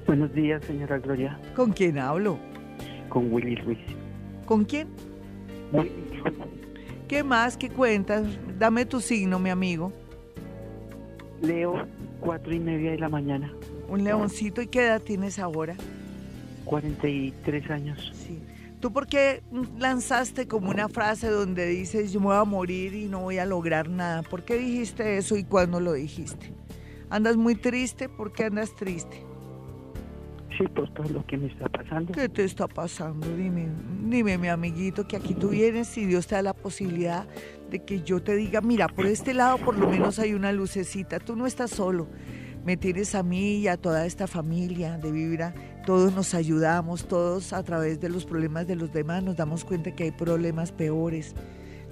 [0.05, 1.39] Buenos días, señora Gloria.
[1.55, 2.41] ¿Con quién hablo?
[3.09, 3.79] Con Willy Ruiz.
[4.47, 4.89] ¿Con quién?
[5.71, 5.91] Willy
[6.25, 6.35] Ruiz.
[7.07, 7.57] ¿Qué más?
[7.57, 8.27] ¿Qué cuentas?
[8.59, 9.93] Dame tu signo, mi amigo.
[11.41, 11.87] Leo,
[12.19, 13.55] cuatro y media de la mañana.
[13.93, 14.63] Un leoncito.
[14.63, 15.77] ¿Y qué edad tienes ahora?
[16.65, 18.11] 43 años.
[18.15, 18.41] Sí.
[18.81, 19.43] ¿Tú por qué
[19.79, 23.45] lanzaste como una frase donde dices yo me voy a morir y no voy a
[23.45, 24.23] lograr nada?
[24.23, 26.55] ¿Por qué dijiste eso y cuándo lo dijiste?
[27.11, 28.09] ¿Andas muy triste?
[28.09, 29.25] ¿Por qué andas triste?
[30.57, 32.13] Sí, por todo lo que me está pasando.
[32.13, 33.29] ¿Qué te está pasando?
[33.37, 33.69] Dime,
[34.09, 37.27] dime mi amiguito que aquí tú vienes y Dios te da la posibilidad
[37.71, 41.21] de que yo te diga, mira, por este lado por lo menos hay una lucecita,
[41.21, 42.09] tú no estás solo,
[42.65, 47.53] me tienes a mí y a toda esta familia de Vibra, todos nos ayudamos, todos
[47.53, 51.35] a través de los problemas de los demás nos damos cuenta que hay problemas peores,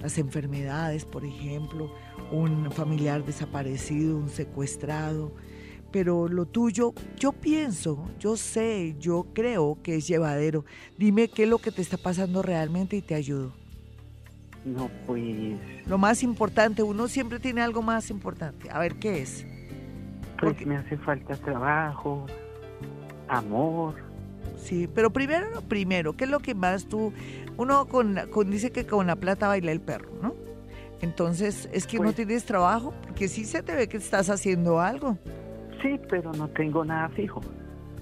[0.01, 1.93] las enfermedades, por ejemplo,
[2.31, 5.33] un familiar desaparecido, un secuestrado,
[5.91, 10.65] pero lo tuyo, yo pienso, yo sé, yo creo que es llevadero.
[10.97, 13.53] Dime qué es lo que te está pasando realmente y te ayudo.
[14.65, 18.71] No, pues, Lo más importante, uno siempre tiene algo más importante.
[18.71, 19.45] A ver qué es.
[20.41, 22.27] Pues Porque- me hace falta trabajo,
[23.29, 23.95] amor.
[24.57, 27.13] Sí, pero primero primero, ¿qué es lo que más tú,
[27.57, 30.35] uno con, con- dice que con la plata baila el perro, ¿no?
[31.01, 34.81] Entonces, es que no Pues- tienes trabajo, porque sí se te ve que estás haciendo
[34.81, 35.17] algo.
[35.83, 37.41] Sí, pero no tengo nada fijo.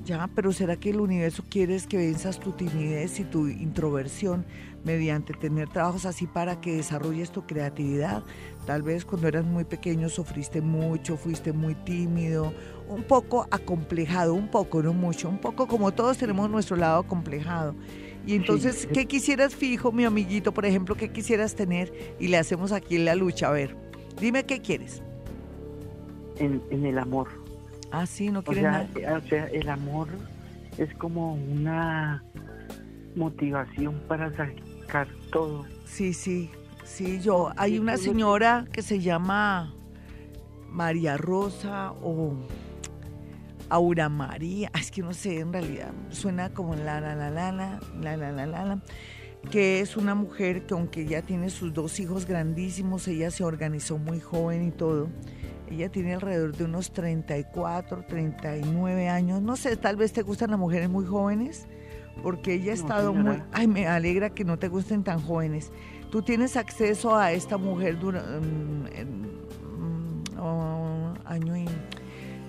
[0.08, 4.46] Ya, pero ¿será que el universo quiere es que venzas tu timidez y tu introversión
[4.82, 8.22] mediante tener trabajos así para que desarrolles tu creatividad?
[8.64, 12.54] Tal vez cuando eras muy pequeño sufriste mucho, fuiste muy tímido,
[12.88, 17.74] un poco acomplejado, un poco, no mucho, un poco como todos tenemos nuestro lado acomplejado.
[18.26, 18.88] Y entonces, Sí.
[18.94, 21.92] ¿qué quisieras fijo, mi amiguito, por ejemplo, qué quisieras tener?
[22.18, 23.76] Y le hacemos aquí en la lucha, a ver,
[24.18, 25.02] dime qué quieres.
[26.38, 27.28] En, en el amor.
[27.90, 28.88] Ah, sí, no O quieres sea, nada.
[28.96, 30.09] eh, o sea, el amor
[30.77, 32.22] es como una
[33.16, 35.64] motivación para sacar todo.
[35.85, 36.51] Sí, sí,
[36.85, 37.51] sí, yo.
[37.57, 39.74] Hay una señora que se llama
[40.68, 42.35] María Rosa o
[43.70, 47.81] Aura María, es que no sé, en realidad suena como la la la la la
[48.01, 48.81] la la la la la,
[49.51, 53.98] que es una mujer que aunque ya tiene sus dos hijos grandísimos, ella se organizó
[53.98, 55.09] muy joven y todo.
[55.70, 59.42] Ella tiene alrededor de unos 34, 39 años.
[59.42, 61.66] No sé, tal vez te gustan las mujeres muy jóvenes,
[62.22, 63.42] porque ella ha estado muy...
[63.52, 65.70] Ay, me alegra que no te gusten tan jóvenes.
[66.11, 69.07] Tú tienes acceso a esta mujer durante
[71.28, 71.66] año y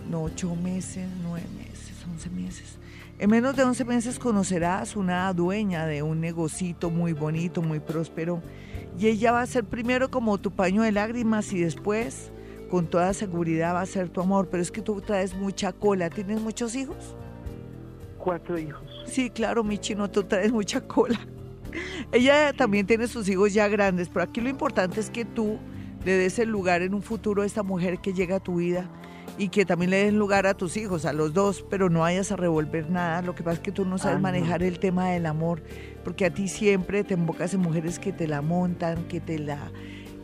[0.09, 2.77] no, ocho meses, nueve meses, once meses.
[3.19, 8.41] En menos de 11 meses conocerás una dueña de un negocito muy bonito, muy próspero,
[8.97, 12.31] y ella va a ser primero como tu paño de lágrimas y después,
[12.69, 14.47] con toda seguridad, va a ser tu amor.
[14.49, 16.09] Pero es que tú traes mucha cola.
[16.09, 17.15] ¿Tienes muchos hijos?
[18.17, 18.83] Cuatro hijos.
[19.05, 21.19] Sí, claro, mi chino, tú traes mucha cola.
[22.11, 25.57] Ella también tiene sus hijos ya grandes, pero aquí lo importante es que tú
[26.05, 28.89] le des el lugar en un futuro a esta mujer que llega a tu vida
[29.37, 32.31] y que también le des lugar a tus hijos, a los dos, pero no vayas
[32.31, 33.21] a revolver nada.
[33.21, 34.23] Lo que pasa es que tú no sabes Ah, no.
[34.23, 35.61] manejar el tema del amor,
[36.03, 39.71] porque a ti siempre te embocas en mujeres que te la montan, que te la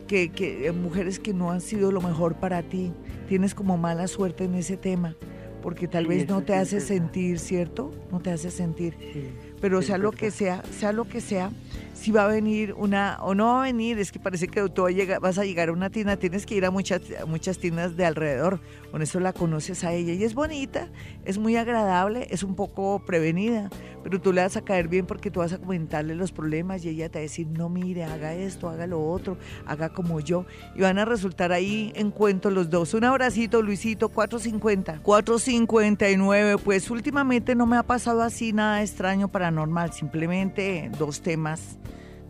[0.06, 2.92] que, que mujeres que no han sido lo mejor para ti.
[3.28, 5.16] Tienes como mala suerte en ese tema,
[5.62, 7.92] porque tal Sí, vez no te hace sentir, ¿cierto?
[8.10, 8.96] No te hace sentir.
[9.12, 9.30] Sí.
[9.60, 11.50] Pero sea lo que sea, sea lo que sea,
[11.96, 14.86] si va a venir una, o no va a venir, es que parece que tú
[15.20, 18.60] vas a llegar a una tienda, tienes que ir a muchas, muchas tiendas de alrededor,
[18.90, 20.88] con eso la conoces a ella, y es bonita,
[21.24, 23.70] es muy agradable, es un poco prevenida,
[24.02, 26.90] pero tú le vas a caer bien porque tú vas a comentarle los problemas y
[26.90, 30.46] ella te va a decir, no mire, haga esto, haga lo otro, haga como yo,
[30.76, 32.94] y van a resultar ahí en cuento los dos.
[32.94, 39.92] Un abracito, Luisito, 450, 459, pues últimamente no me ha pasado así nada extraño paranormal,
[39.92, 41.78] simplemente dos temas,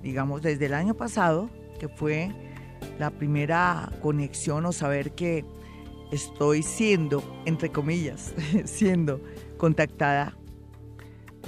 [0.06, 2.30] digamos, desde el año pasado, que fue
[2.96, 5.44] la primera conexión o saber que
[6.12, 8.32] estoy siendo, entre comillas,
[8.66, 9.20] siendo
[9.58, 10.38] contactada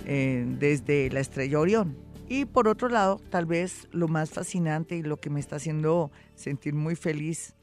[0.06, 1.96] eh, desde la estrella Orión.
[2.28, 6.10] Y por otro lado, tal vez lo más fascinante y lo que me está haciendo
[6.34, 7.54] sentir muy feliz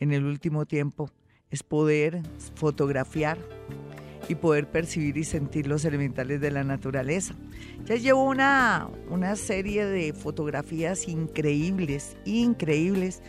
[0.00, 1.10] en el último tiempo
[1.50, 2.22] es poder
[2.54, 3.36] fotografiar
[4.28, 7.34] y poder percibir y sentir los elementales de la naturaleza.
[7.84, 13.22] Ya llevo una, una serie de fotografías increíbles, increíbles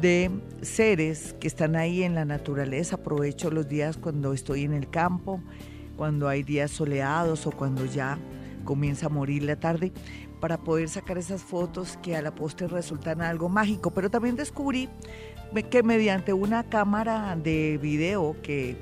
[0.00, 0.30] de
[0.62, 2.96] seres que están ahí en la naturaleza.
[2.96, 5.40] Aprovecho los días cuando estoy en el campo,
[5.96, 8.18] cuando hay días soleados o cuando ya
[8.64, 9.92] comienza a morir la tarde,
[10.40, 13.92] para poder sacar esas fotos que a la postre resultan algo mágico.
[13.92, 14.88] Pero también descubrí
[15.70, 18.76] que mediante una cámara de video que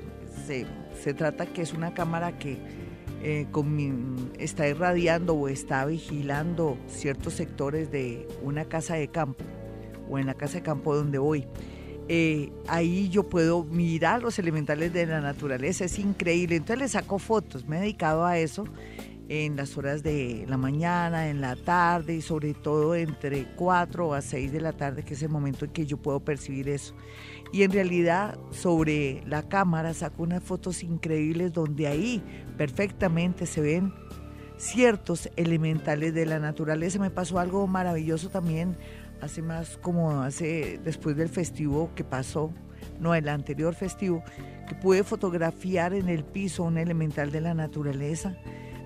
[0.47, 0.65] se,
[1.01, 2.59] Se trata que es una cámara que
[3.23, 3.47] eh,
[4.37, 9.43] está irradiando o está vigilando ciertos sectores de una casa de campo
[10.09, 11.47] o en la casa de campo donde voy.
[12.07, 16.57] Eh, ahí yo puedo mirar los elementales de la naturaleza, es increíble.
[16.57, 18.65] Entonces le saco fotos, me he dedicado a eso
[19.29, 24.21] en las horas de la mañana, en la tarde y sobre todo entre 4 a
[24.21, 26.93] 6 de la tarde, que es el momento en que yo puedo percibir eso.
[27.51, 32.23] Y en realidad sobre la cámara saco unas fotos increíbles donde ahí
[32.57, 33.93] perfectamente se ven
[34.57, 36.99] ciertos elementales de la naturaleza.
[36.99, 38.77] Me pasó algo maravilloso también
[39.21, 42.53] hace más como hace después del festivo que pasó,
[42.99, 44.23] no el anterior festivo,
[44.67, 48.37] que pude fotografiar en el piso un elemental de la naturaleza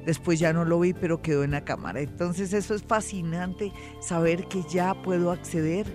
[0.06, 2.00] Después ya no lo vi, pero quedó en la cámara.
[2.00, 5.86] Entonces eso es fascinante, saber que ya puedo acceder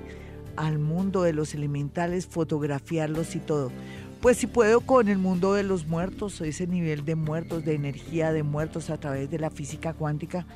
[0.61, 3.73] al mundo de los elementales, fotografiarlos y todo.
[4.20, 8.31] Pues si puedo con el mundo de los muertos, ese nivel de muertos, de energía
[8.31, 10.46] de muertos a través de la física cuántica,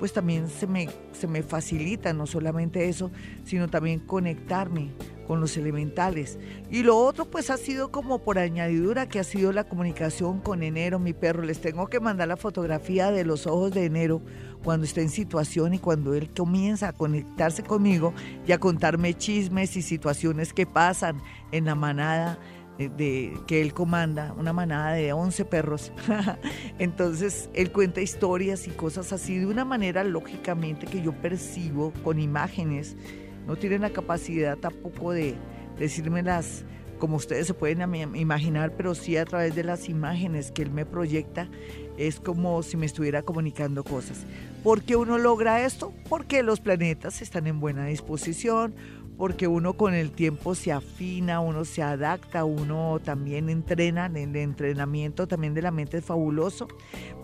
[0.00, 3.12] pues también se me, se me facilita no solamente eso,
[3.44, 4.90] sino también conectarme
[5.26, 6.38] con los elementales.
[6.70, 10.62] Y lo otro pues ha sido como por añadidura que ha sido la comunicación con
[10.62, 11.42] enero, mi perro.
[11.42, 14.22] Les tengo que mandar la fotografía de los ojos de enero
[14.62, 18.14] cuando está en situación y cuando él comienza a conectarse conmigo
[18.46, 22.38] y a contarme chismes y situaciones que pasan en la manada
[22.78, 25.92] eh, de, que él comanda, una manada de 11 perros.
[26.78, 32.18] Entonces, él cuenta historias y cosas así de una manera lógicamente que yo percibo con
[32.18, 32.96] imágenes.
[33.46, 35.34] No tienen la capacidad tampoco de
[35.78, 36.64] decírmelas
[37.02, 40.86] como ustedes se pueden imaginar, pero sí a través de las imágenes que él me
[40.86, 41.48] proyecta,
[41.98, 44.24] es como si me estuviera comunicando cosas.
[44.62, 45.92] ¿Por qué uno logra esto?
[46.08, 48.72] Porque los planetas están en buena disposición,
[49.16, 55.28] porque uno con el tiempo se afina, uno se adapta, uno también entrena, el entrenamiento
[55.28, 56.68] también de la mente es fabuloso,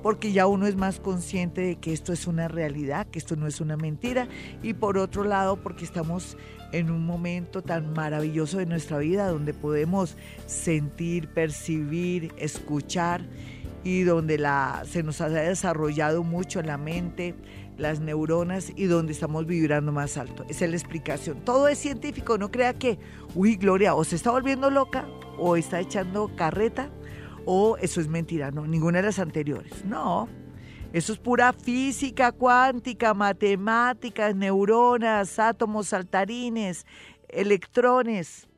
[0.02, 3.46] porque ya uno es más consciente de que esto es una realidad, que esto no
[3.46, 4.28] es una mentira,
[4.62, 6.36] y por otro lado, porque estamos
[6.72, 13.22] en un momento tan maravilloso de nuestra vida donde podemos sentir, percibir, escuchar
[13.84, 17.34] y donde la, se nos ha desarrollado mucho la mente,
[17.78, 20.44] las neuronas y donde estamos vibrando más alto.
[20.48, 21.44] Esa es la explicación.
[21.44, 22.98] Todo es científico, no crea que,
[23.34, 26.90] uy, Gloria, o se está volviendo loca, o está echando carreta,
[27.46, 29.84] o eso es mentira, no, ninguna de las anteriores.
[29.84, 30.28] No,
[30.92, 36.86] eso es pura física cuántica, matemáticas, neuronas, átomos saltarines,
[37.28, 38.48] electrones,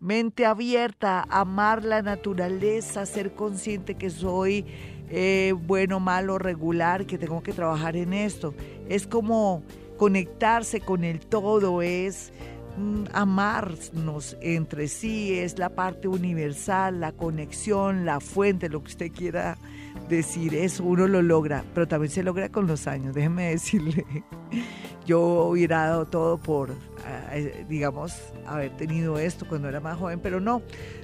[0.00, 4.66] mente abierta, amar la naturaleza, ser consciente que soy
[5.08, 8.54] eh, bueno, malo, regular, que tengo que trabajar en esto.
[8.88, 9.62] Es como
[9.96, 12.32] conectarse con el todo, es
[12.76, 19.12] mm, amarnos entre sí, es la parte universal, la conexión, la fuente, lo que usted
[19.12, 19.56] quiera
[20.08, 24.04] decir, eso uno lo logra, pero también se logra con los años, déjeme decirle.
[25.06, 26.70] Yo hubiera dado todo por,
[27.32, 30.62] eh, digamos, haber tenido esto cuando era más joven, pero no,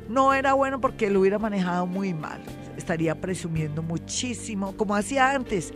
[0.08, 2.42] no era bueno porque lo hubiera manejado muy mal.
[2.76, 5.72] Estaría presumiendo muchísimo, como hacía antes.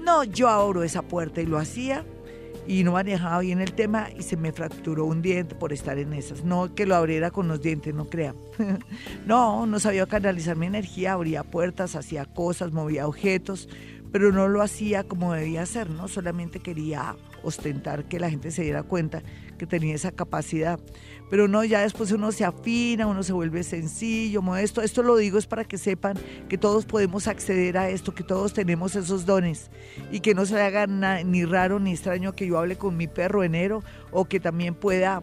[0.00, 2.04] No, yo abro esa puerta y lo hacía
[2.68, 6.12] y no manejaba bien el tema y se me fracturó un diente por estar en
[6.12, 6.44] esas.
[6.44, 8.34] No que lo abriera con los dientes, no crea.
[9.26, 13.68] no, no sabía canalizar mi energía, abría puertas, hacía cosas, movía objetos,
[14.12, 16.08] pero no lo hacía como debía hacer, ¿no?
[16.08, 19.22] Solamente quería ostentar que la gente se diera cuenta
[19.58, 20.78] que tenía esa capacidad.
[21.30, 24.80] Pero no, ya después uno se afina, uno se vuelve sencillo, modesto.
[24.80, 26.16] Esto lo digo es para que sepan
[26.48, 29.70] que todos podemos acceder a esto, que todos tenemos esos dones
[30.10, 33.44] y que no se haga ni raro ni extraño que yo hable con mi perro
[33.44, 35.20] enero o que también pueda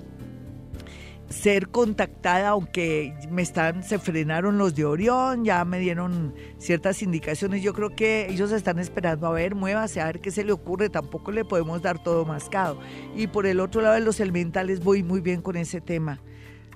[1.30, 7.64] ser contactada, aunque me están, se frenaron los de Orión, ya me dieron ciertas indicaciones.
[7.64, 10.90] Yo creo que ellos están esperando a ver, muévase, a ver qué se le ocurre.
[10.90, 12.80] Tampoco le podemos dar todo mascado.
[13.16, 16.20] Y por el otro lado de los elementales voy muy bien con ese tema.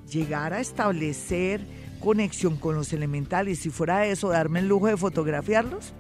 [0.10, 1.62] Llegar a establecer
[2.00, 5.94] conexión con los elementales, si fuera eso, darme el lujo de fotografiarlos,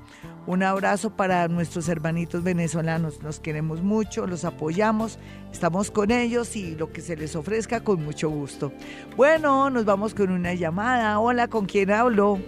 [0.47, 3.23] Un abrazo para nuestros hermanitos venezolanos.
[3.23, 5.19] Nos queremos mucho, los apoyamos,
[5.51, 8.71] estamos con ellos y lo que se les ofrezca con mucho gusto.
[9.17, 11.19] Bueno, nos vamos con una llamada.
[11.19, 12.39] Hola, ¿con quién hablo?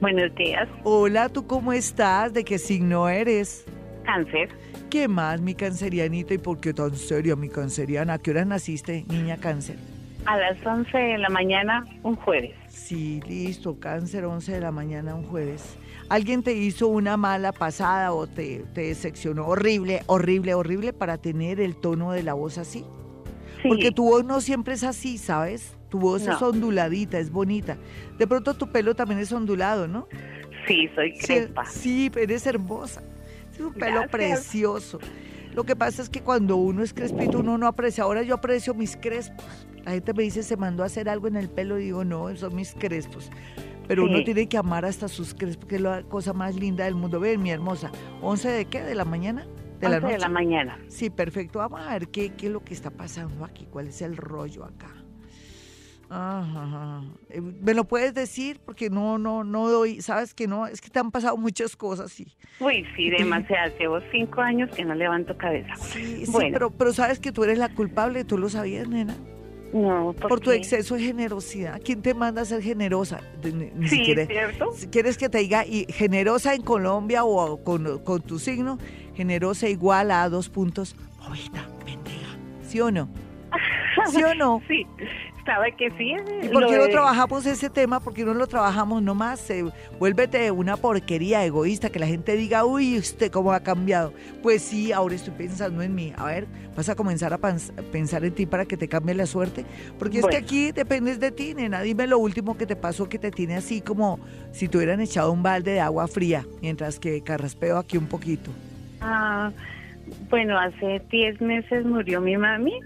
[0.00, 0.68] Buenos días.
[0.84, 2.32] Hola, ¿tú cómo estás?
[2.32, 3.64] ¿De qué signo eres?
[4.04, 4.50] Cáncer.
[4.88, 6.34] ¿Qué más, mi cancerianita?
[6.34, 8.14] ¿Y por qué tan seria, mi canceriana?
[8.14, 9.76] ¿A qué hora naciste, niña cáncer?
[10.24, 12.54] A las 11 de la mañana, un jueves.
[12.68, 15.76] Sí, listo, cáncer, 11 de la mañana, un jueves.
[16.08, 21.60] ¿Alguien te hizo una mala pasada o te, te decepcionó horrible, horrible, horrible para tener
[21.60, 22.84] el tono de la voz así?
[23.62, 25.76] Sí, Porque tu voz no siempre es así, ¿sabes?
[25.90, 27.76] Tu voz es onduladita, es bonita.
[28.18, 30.06] De pronto tu pelo también es ondulado, ¿no?
[30.66, 31.64] sí, soy Sí, crespa.
[31.66, 33.02] Sí, eres hermosa.
[33.52, 34.10] Es un pelo Gracias.
[34.10, 34.98] precioso.
[35.54, 38.04] Lo que pasa es que cuando uno es crespito, uno no aprecia.
[38.04, 39.44] Ahora yo aprecio mis crespos.
[39.84, 41.78] La gente me dice, se mandó a hacer algo en el pelo.
[41.78, 43.30] Y digo, no, son mis crespos.
[43.88, 46.94] Pero uno tiene que amar hasta sus crespos, que es la cosa más linda del
[46.94, 47.18] mundo.
[47.18, 47.90] Ven, mi hermosa.
[48.20, 48.82] ¿11 de qué?
[48.82, 49.46] ¿De la mañana?
[49.80, 50.12] ¿De la 11 noche?
[50.12, 50.78] de la mañana.
[50.88, 51.58] Sí, perfecto.
[51.58, 54.64] Vamos a ver qué, qué es lo que está pasando aquí, cuál es el rollo
[54.64, 54.94] acá.
[56.10, 57.02] Ajá, ajá.
[57.28, 58.60] Eh, ¿Me lo puedes decir?
[58.64, 62.12] Porque no, no, no doy, sabes que no, es que te han pasado muchas cosas,
[62.12, 62.34] sí.
[62.60, 63.72] Uy, sí, demasiado.
[63.78, 65.74] Llevo cinco años que no levanto cabeza.
[65.76, 69.16] Sí, sí, pero, pero sabes que tú eres la culpable, tú lo sabías, nena.
[69.72, 70.56] No, Por tu qué?
[70.56, 71.80] exceso de generosidad.
[71.84, 73.20] ¿Quién te manda a ser generosa?
[73.44, 74.72] Ni, ni Sí, siquiera- ¿cierto?
[74.74, 78.78] Si quieres que te diga y generosa en Colombia o con, con tu signo,
[79.14, 82.36] generosa igual a dos puntos, bobita, pendeja.
[82.66, 83.08] ¿Sí o no?
[84.10, 84.62] ¿Sí o no?
[84.68, 84.86] Sí,
[85.48, 86.14] sabe que sí.
[86.42, 88.00] ¿Y por qué no de- trabajamos ese tema?
[88.00, 89.40] ¿Por qué no lo trabajamos nomás?
[89.40, 89.64] Se
[89.98, 94.12] vuélvete una porquería egoísta, que la gente diga, uy, usted cómo ha cambiado.
[94.42, 96.12] Pues sí, ahora estoy pensando en mí.
[96.18, 96.46] A ver,
[96.76, 99.64] vas a comenzar a pensar en ti para que te cambie la suerte.
[99.98, 101.80] Porque es que aquí dependes de ti, nena.
[101.80, 104.20] Dime lo último que te pasó que te tiene así como
[104.52, 108.50] si te hubieran echado un balde de agua fría, mientras que carraspeo aquí un poquito.
[109.00, 109.50] Ah,
[110.28, 112.78] bueno, hace 10 meses murió mi mami.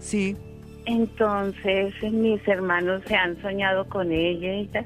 [0.00, 0.36] Sí,
[0.86, 4.52] Entonces mis hermanos se han soñado con ella.
[4.52, 4.84] Ella,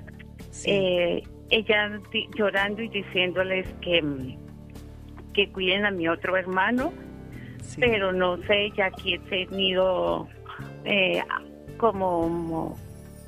[0.51, 0.71] sí.
[0.71, 2.01] eh, ella
[2.37, 4.03] llorando y diciéndoles que,
[5.33, 6.93] que cuiden a mi otro hermano,
[7.63, 7.77] sí.
[7.81, 10.29] pero no sé, ya aquí he tenido
[10.85, 11.23] eh,
[11.77, 12.77] como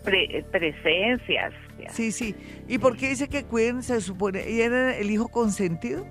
[0.05, 1.53] pre- presencias.
[1.91, 2.35] Sí, sí.
[2.69, 6.05] ¿Y por qué dice que cuiden, se supone, y era el hijo consentido?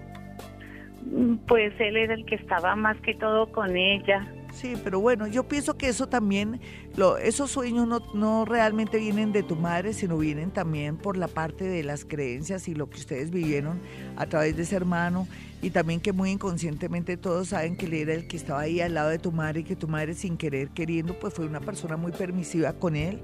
[1.04, 4.26] Mm, Pues él era el que estaba más que todo con ella.
[4.56, 6.62] Sí, pero bueno, yo pienso que eso también,
[6.96, 11.28] lo, esos sueños no, no realmente vienen de tu madre, sino vienen también por la
[11.28, 13.82] parte de las creencias y lo que ustedes vivieron
[14.16, 15.28] a través de ese hermano
[15.62, 18.94] y también que muy inconscientemente todos saben que él era el que estaba ahí al
[18.94, 21.98] lado de tu madre y que tu madre sin querer queriendo pues fue una persona
[21.98, 23.20] muy permisiva con él.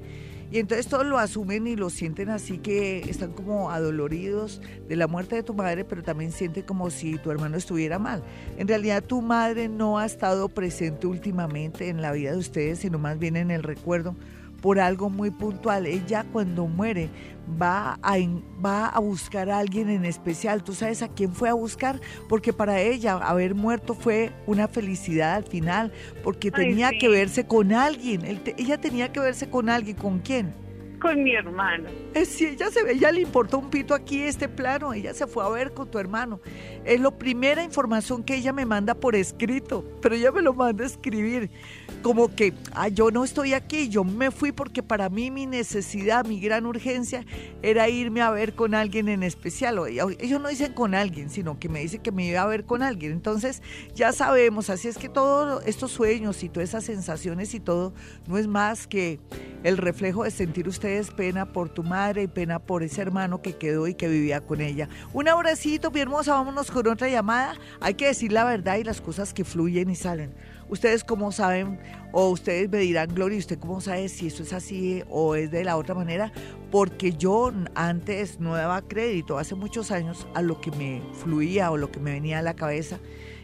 [0.52, 5.08] Y entonces todos lo asumen y lo sienten así que están como adoloridos de la
[5.08, 8.22] muerte de tu madre, pero también sienten como si tu hermano estuviera mal.
[8.58, 13.00] En realidad tu madre no ha estado presente últimamente en la vida de ustedes, sino
[13.00, 14.18] más bien en el recuerdo
[14.62, 15.86] por algo muy puntual.
[15.88, 17.10] Ella cuando muere
[17.62, 18.16] va a,
[18.64, 20.64] va a buscar a alguien en especial.
[20.64, 22.00] ¿Tú sabes a quién fue a buscar?
[22.30, 25.92] Porque para ella haber muerto fue una felicidad al final,
[26.24, 27.00] porque Ay, tenía sí.
[27.00, 28.24] que verse con alguien.
[28.26, 29.98] Él te- ella tenía que verse con alguien.
[29.98, 30.54] ¿Con quién?
[31.02, 31.90] Con mi hermano.
[32.14, 35.26] Eh, Si ella se ve, ella le importó un pito aquí este plano, ella se
[35.26, 36.40] fue a ver con tu hermano.
[36.86, 40.84] Es la primera información que ella me manda por escrito, pero ella me lo manda
[40.84, 41.50] a escribir.
[42.04, 46.26] Como que, ah, yo no estoy aquí, yo me fui porque para mí mi necesidad,
[46.26, 47.26] mi gran urgencia
[47.62, 49.80] era irme a ver con alguien en especial.
[49.80, 52.66] O- Ellos no dicen con alguien, sino que me dice que me iba a ver
[52.66, 53.12] con alguien.
[53.12, 53.62] Entonces,
[53.96, 57.94] ya sabemos, así es que todos estos sueños y todas esas sensaciones y todo
[58.28, 59.20] no es más que
[59.64, 60.68] el reflejo de sentir
[61.16, 64.62] pena por tu madre y pena por ese hermano que quedó y que vivía con
[64.62, 64.90] ella.
[65.14, 67.56] Un abracito, mi hermosa, vámonos con otra llamada.
[67.80, 70.34] Hay que decir la verdad y las cosas que fluyen y salen.
[70.70, 71.80] Ustedes cómo saben,
[72.12, 75.64] o ustedes me dirán, Gloria, ¿usted cómo sabe si eso es así o es de
[75.64, 76.32] la otra manera?
[76.70, 81.78] Porque yo antes no daba crédito, hace muchos años, a lo que me fluía o
[81.78, 83.00] lo que me venía a la cabeza.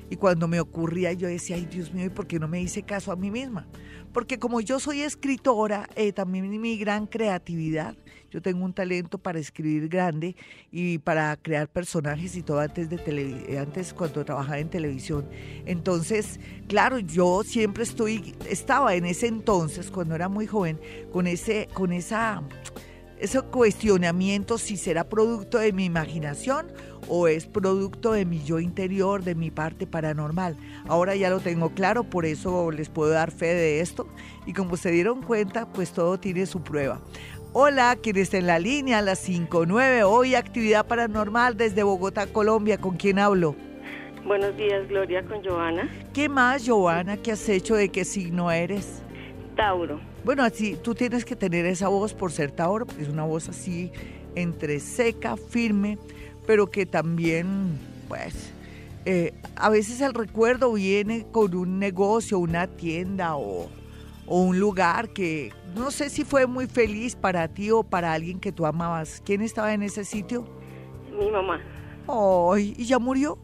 [0.09, 2.83] Y cuando me ocurría, yo decía, ay Dios mío, ¿y por qué no me hice
[2.83, 3.67] caso a mí misma?
[4.17, 7.95] Porque como yo soy escritora, eh, también mi gran creatividad,
[8.31, 10.35] yo tengo un talento para escribir grande
[10.71, 15.29] y para crear personajes y todo antes de eh, antes cuando trabajaba en televisión.
[15.67, 20.79] Entonces, claro, yo siempre estoy, estaba en ese entonces, cuando era muy joven,
[21.13, 22.41] con ese, con esa
[23.19, 26.67] ese cuestionamiento si será producto de mi imaginación
[27.07, 30.55] o es producto de mi yo interior, de mi parte paranormal.
[30.87, 34.07] Ahora ya lo tengo claro, por eso les puedo dar fe de esto.
[34.45, 37.01] Y como se dieron cuenta, pues todo tiene su prueba.
[37.53, 42.77] Hola, quien está en la línea, a las 59, hoy actividad paranormal desde Bogotá, Colombia.
[42.77, 43.55] ¿Con quién hablo?
[44.25, 45.89] Buenos días, Gloria, con Joana.
[46.13, 47.17] ¿Qué más, Joana?
[47.17, 47.75] ¿Qué has hecho?
[47.75, 49.01] ¿De qué signo eres?
[49.55, 49.99] Tauro.
[50.27, 53.47] Bueno, así tú tienes que tener esa voz por ser Tauro, porque es una voz
[53.47, 53.93] así
[54.35, 55.97] entre seca, firme,
[56.45, 58.51] pero que también, pues,
[59.05, 63.69] eh, a veces el recuerdo viene con un negocio, una tienda o,
[64.25, 68.41] o un lugar que no sé si fue muy feliz para ti o para alguien
[68.41, 69.21] que tú amabas.
[69.25, 70.43] ¿Quién estaba en ese sitio?
[71.17, 71.61] Mi mamá.
[72.05, 73.37] Ay, ¿y ya murió?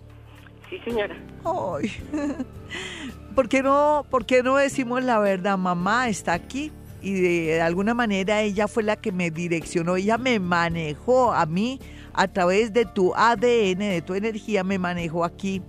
[0.69, 1.15] Sí, señora.
[1.45, 1.89] Ay.
[3.35, 5.57] ¿Por qué no, por qué no decimos la verdad?
[5.57, 6.71] Mamá está aquí
[7.01, 11.79] y de alguna manera ella fue la que me direccionó, ella me manejó a mí
[12.13, 15.61] a través de tu ADN, de tu energía, me manejó aquí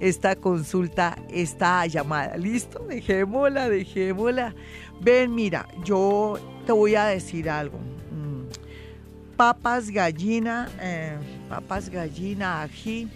[0.00, 2.36] esta consulta, esta llamada.
[2.36, 2.80] ¿Listo?
[2.88, 4.54] Dejémosla, dejémosla.
[5.00, 7.78] Ven, mira, yo te voy a decir algo.
[7.78, 11.16] Mm, Papas, gallina, eh,
[11.48, 13.08] papas, gallina, ají,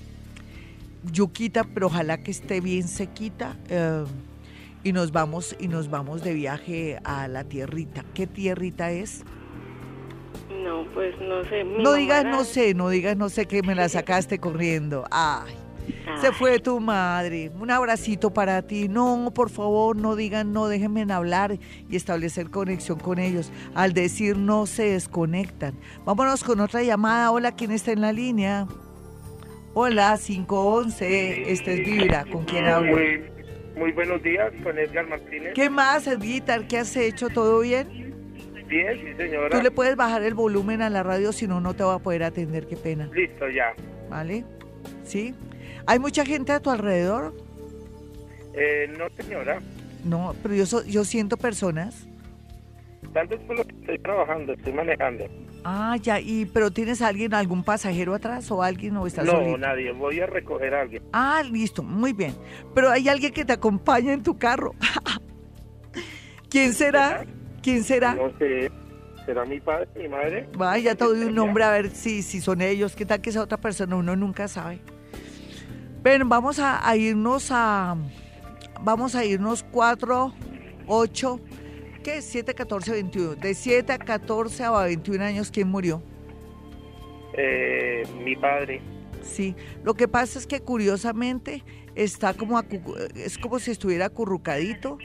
[1.13, 3.57] yuquita, pero ojalá que esté bien sequita.
[3.69, 4.05] eh,
[4.83, 8.05] y nos vamos y nos vamos de viaje a la tierrita.
[8.15, 9.25] ¿Qué tierrita es?
[10.65, 11.65] No, pues no sé.
[11.65, 15.05] No digas no sé, no digas no sé que me la sacaste corriendo.
[15.11, 15.55] Ay,
[16.21, 17.51] se Ay, fue tu madre.
[17.59, 18.89] Un abracito para ti.
[18.89, 23.53] No, por favor, no digan no, déjenme hablar y establecer conexión con ellos.
[23.75, 25.75] Al decir no se desconectan.
[26.05, 27.31] Vámonos con otra llamada.
[27.31, 28.67] Hola, ¿quién está en la línea?
[29.75, 31.51] Hola, 511.
[31.53, 32.25] Este es Vibra.
[32.31, 32.93] ¿Con quién hablo?
[32.93, 33.23] Muy,
[33.77, 35.53] muy buenos días, con Edgar Martínez.
[35.55, 36.67] ¿Qué más, Edguitar?
[36.67, 37.29] ¿Qué has hecho?
[37.29, 38.11] ¿Todo bien?
[38.67, 39.51] Bien, sí, señora.
[39.51, 41.99] Tú le puedes bajar el volumen a la radio, si no, no te va a
[41.99, 42.67] poder atender.
[42.67, 43.09] Qué pena.
[43.13, 43.75] Listo, ya.
[44.09, 44.45] ¿Vale?
[45.05, 45.35] ¿Sí?
[45.87, 47.35] ¿Hay mucha gente a tu alrededor?
[48.55, 49.61] Eh, no, señora.
[50.05, 52.07] No, pero yo, so- yo siento personas.
[53.13, 55.25] Tal vez por lo que estoy trabajando, estoy manejando.
[55.65, 59.33] Ah, ya, y pero tienes a alguien, algún pasajero atrás o alguien o estás No,
[59.33, 59.59] solito?
[59.59, 59.93] nadie.
[59.93, 61.03] Voy a recoger a alguien.
[61.13, 62.35] Ah, listo, muy bien.
[62.75, 64.75] Pero hay alguien que te acompaña en tu carro.
[66.49, 67.25] ¿Quién será?
[67.63, 68.15] ¿Quién será?
[68.15, 68.71] No sé.
[69.27, 70.49] ¿Será mi padre, mi madre?
[70.57, 72.97] Vaya, te doy un nombre a ver si, si son ellos.
[72.97, 73.97] ¿Qué tal que sea otra persona?
[73.97, 74.81] Uno nunca sabe.
[76.03, 77.97] Bueno, vamos a, a irnos a.
[78.83, 80.33] Vamos a irnos 4,
[80.87, 81.41] 8,
[82.03, 82.23] ¿qué?
[82.23, 83.35] 7, 14, 21.
[83.37, 86.03] De 7 a 14 a 21 años, ¿quién murió?
[87.35, 88.81] Eh, mi padre.
[89.23, 91.63] Sí, lo que pasa es que curiosamente
[91.95, 94.99] está como acu- es como si estuviera acurrucadito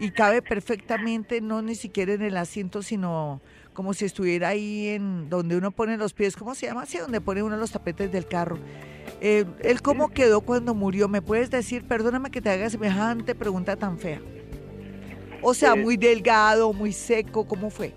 [0.00, 3.40] y cabe perfectamente, no ni siquiera en el asiento, sino
[3.74, 6.82] como si estuviera ahí en donde uno pone los pies, ¿cómo se llama?
[6.82, 8.58] Así, donde pone uno los tapetes del carro.
[9.20, 11.08] Eh, ¿Él cómo quedó cuando murió?
[11.08, 11.84] ¿Me puedes decir?
[11.86, 14.20] Perdóname que te haga semejante pregunta tan fea.
[15.44, 15.76] O sea, Eh.
[15.82, 17.92] muy delgado, muy seco, ¿cómo fue?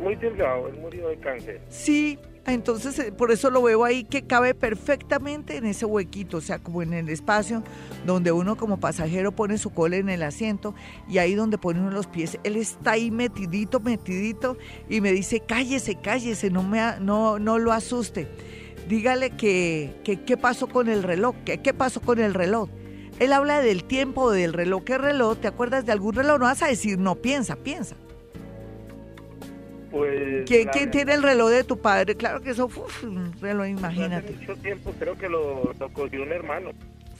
[0.00, 1.60] Muy delgado, él murió de cáncer.
[1.68, 6.40] Sí, entonces eh, por eso lo veo ahí que cabe perfectamente en ese huequito, o
[6.40, 7.62] sea, como en el espacio
[8.04, 10.74] donde uno como pasajero pone su cola en el asiento
[11.08, 14.56] y ahí donde pone uno los pies, él está ahí metidito, metidito
[14.88, 18.28] y me dice, cállese, cállese, no, me, no, no lo asuste.
[18.88, 22.68] Dígale que, que qué pasó con el reloj, que qué pasó con el reloj.
[23.18, 24.84] Él habla del tiempo del reloj.
[24.84, 25.38] ¿Qué reloj?
[25.38, 26.38] ¿Te acuerdas de algún reloj?
[26.38, 27.96] No vas a decir, no, piensa, piensa.
[29.90, 30.44] Pues.
[30.46, 32.16] ¿Quién, tiene el reloj de tu padre?
[32.16, 34.32] Claro que eso, uf, un reloj, Hace imagínate.
[34.32, 36.70] mucho tiempo creo que lo, lo cogió un hermano.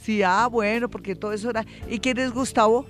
[0.03, 1.65] Sí, ah, bueno, porque todo eso era...
[1.89, 2.85] ¿Y quién es Gustavo?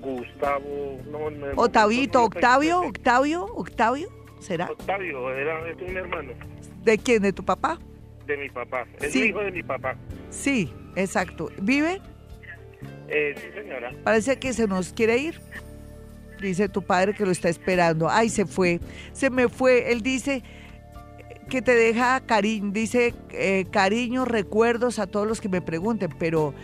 [0.00, 0.98] Gustavo.
[1.10, 4.08] No, no, Otavito, no, Octavio, Octavio, Octavio,
[4.40, 4.70] ¿será?
[4.70, 6.32] Octavio, era, es un hermano
[6.84, 7.22] ¿De quién?
[7.22, 7.78] ¿De tu papá?
[8.26, 8.86] de mi papá.
[9.00, 9.24] Es Sí.
[9.24, 9.96] hijo de mi papá.
[10.30, 11.50] Sí, exacto.
[11.60, 12.00] ¿Vive?
[13.08, 13.92] Eh, sí, señora.
[14.04, 15.40] Parece que se nos quiere ir.
[16.40, 18.08] Dice tu padre que lo está esperando.
[18.08, 18.80] Ay, se fue.
[19.12, 19.90] Se me fue.
[19.90, 20.42] Él dice
[21.48, 26.54] que te deja cariño, dice eh, cariño, recuerdos a todos los que me pregunten, pero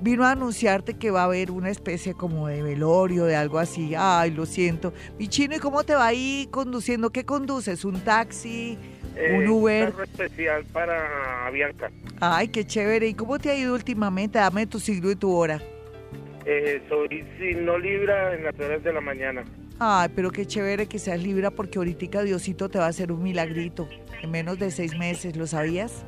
[0.00, 3.94] vino a anunciarte que va a haber una especie como de velorio, de algo así.
[3.96, 4.92] Ay, lo siento.
[5.18, 7.10] Mi chino, ¿y cómo te va ahí conduciendo?
[7.10, 7.84] ¿Qué conduces?
[7.84, 8.78] ¿Un taxi?
[9.16, 9.90] Eh, ¿Un Uber?
[9.90, 11.90] carro especial para Bianca.
[12.20, 13.08] Ay, qué chévere.
[13.08, 14.38] ¿Y cómo te ha ido últimamente?
[14.38, 15.60] Dame tu siglo y tu hora.
[16.46, 19.44] Eh, soy signo Libra en las horas de la mañana.
[19.80, 23.22] Ay, pero qué chévere que seas Libra porque ahorita Diosito te va a hacer un
[23.22, 23.88] milagrito
[24.22, 26.04] en menos de seis meses, ¿lo sabías?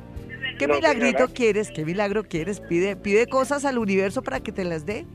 [0.61, 1.33] ¿Qué No, milagrito señora.
[1.33, 1.71] quieres?
[1.71, 2.59] ¿Qué milagro quieres?
[2.59, 5.07] Pide, pide cosas al universo para que te las dé.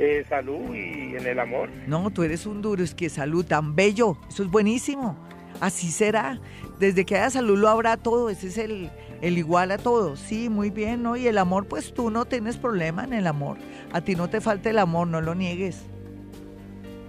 [0.00, 1.70] Eh, salud y en el amor.
[1.86, 5.16] No, tú eres un duro, es que salud tan bello, eso es buenísimo.
[5.60, 6.40] Así será.
[6.80, 8.90] Desde que haya salud lo habrá todo, ese es el,
[9.22, 10.16] el igual a todo.
[10.16, 11.16] Sí, muy bien, ¿no?
[11.16, 13.56] Y el amor, pues tú no tienes problema en el amor.
[13.92, 15.82] A ti no te falta el amor, no lo niegues.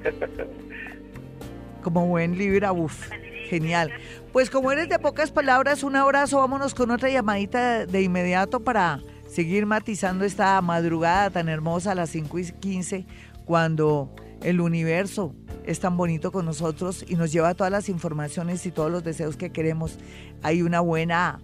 [1.83, 3.09] Como buen Libra, uff,
[3.49, 3.91] genial.
[4.31, 8.99] Pues como eres de pocas palabras, un abrazo, vámonos con otra llamadita de inmediato para
[9.27, 13.05] seguir matizando esta madrugada tan hermosa a las 5 y 15,
[13.45, 15.33] cuando el universo
[15.65, 19.35] es tan bonito con nosotros y nos lleva todas las informaciones y todos los deseos
[19.35, 19.97] que queremos.
[20.41, 21.39] Hay una buena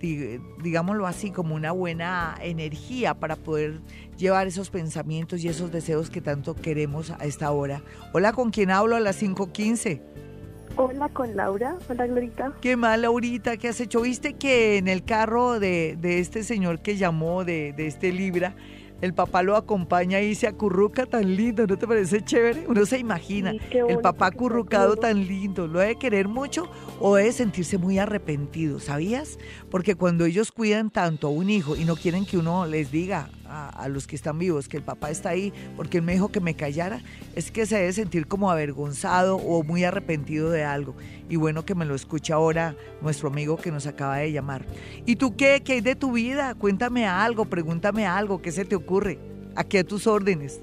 [0.00, 3.80] di- digámoslo así, como una buena energía para poder
[4.16, 7.82] llevar esos pensamientos y esos deseos que tanto queremos a esta hora.
[8.12, 10.00] Hola, ¿con quién hablo a las 5.15?
[10.76, 11.76] Hola, con Laura.
[11.88, 12.52] Hola, Glorita.
[12.60, 13.56] ¿Qué mal, Laurita?
[13.56, 14.00] ¿Qué has hecho?
[14.02, 18.54] ¿Viste que en el carro de, de este señor que llamó, de, de este Libra,
[19.00, 21.66] el papá lo acompaña y se acurruca tan lindo?
[21.66, 22.64] ¿No te parece chévere?
[22.68, 25.08] Uno se imagina Sí, qué el bonito papá acurrucado acurruca.
[25.08, 25.66] tan lindo.
[25.66, 28.78] ¿Lo debe querer mucho o debe sentirse muy arrepentido?
[28.78, 29.38] ¿Sabías?
[29.70, 33.30] Porque cuando ellos cuidan tanto a un hijo y no quieren que uno les diga
[33.48, 36.28] a, a los que están vivos que el papá está ahí porque él me dijo
[36.28, 37.00] que me callara,
[37.34, 40.94] es que se debe sentir como avergonzado o muy arrepentido de algo.
[41.28, 44.64] Y bueno que me lo escucha ahora nuestro amigo que nos acaba de llamar.
[45.06, 45.62] ¿Y tú qué?
[45.64, 46.54] ¿Qué hay de tu vida?
[46.54, 49.18] Cuéntame algo, pregúntame algo, ¿qué se te ocurre?
[49.54, 50.60] Aquí a tus órdenes.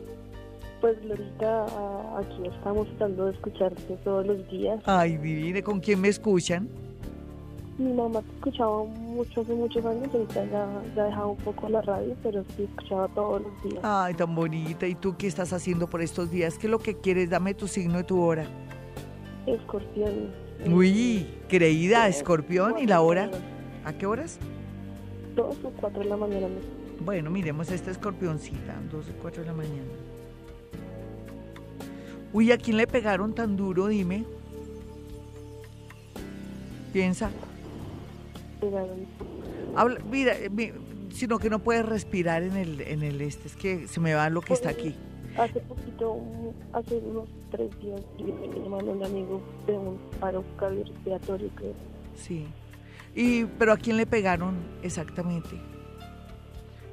[0.81, 1.65] Pues, Glorita,
[2.19, 4.79] aquí estamos tratando de escucharte todos los días.
[4.85, 6.69] Ay, divine, ¿con quién me escuchan?
[7.77, 11.67] Mi mamá te escuchaba mucho hace muchos años, ahorita ya, ya ha dejado un poco
[11.67, 13.79] la radio, pero sí escuchaba todos los días.
[13.83, 14.87] Ay, tan bonita.
[14.87, 16.57] ¿Y tú qué estás haciendo por estos días?
[16.57, 17.29] ¿Qué es lo que quieres?
[17.29, 18.45] Dame tu signo y tu hora.
[19.45, 20.31] Escorpión.
[20.71, 22.79] Uy, creída, escorpión.
[22.79, 23.29] ¿Y la hora?
[23.83, 24.39] ¿A qué horas?
[25.35, 26.47] Dos o cuatro de la mañana.
[27.01, 29.91] Bueno, miremos esta escorpioncita, 12, 4 de la mañana.
[32.31, 33.87] Uy, ¿a quién le pegaron tan duro?
[33.87, 34.23] Dime.
[36.93, 37.29] Piensa.
[39.75, 40.73] Habla, mira, eh,
[41.11, 43.47] sino que no puedes respirar en el, en el este.
[43.47, 44.95] Es que se me va lo que está aquí.
[45.37, 46.17] Hace poquito,
[46.71, 51.73] hace unos tres días, me llamaron un amigo de un paro cardiorrespiratorio que
[52.15, 52.45] Sí.
[53.13, 55.49] Y, pero ¿a quién le pegaron exactamente?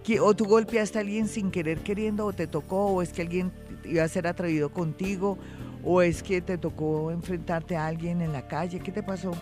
[0.05, 2.87] ¿Qui- ¿O tú golpeaste a alguien sin querer queriendo o te tocó?
[2.87, 3.53] ¿O es que alguien
[3.85, 5.39] iba a ser atrevido contigo?
[5.85, 8.81] ¿O es que te tocó enfrentarte a alguien en la calle?
[8.81, 9.33] ¿Qué te pasó?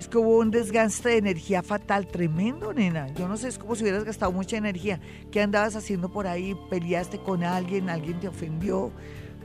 [0.00, 3.06] Es que hubo un desgaste de energía fatal, tremendo, nena.
[3.14, 4.98] Yo no sé, es como si hubieras gastado mucha energía.
[5.30, 6.56] ¿Qué andabas haciendo por ahí?
[6.70, 7.90] ¿Peleaste con alguien?
[7.90, 8.90] ¿Alguien te ofendió?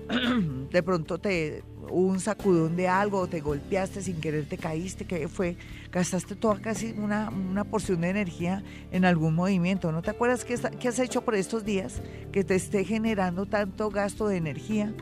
[0.71, 5.03] de pronto te hubo un sacudón de algo, o te golpeaste sin querer, te caíste,
[5.03, 5.57] ¿qué fue?
[5.91, 9.91] Gastaste toda casi una, una porción de energía en algún movimiento.
[9.91, 12.01] ¿No te acuerdas qué, qué has hecho por estos días
[12.31, 14.93] que te esté generando tanto gasto de energía?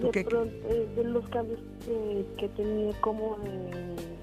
[0.00, 4.13] de ¿Qué- pronto eh, de los cambios eh, que tenido como de,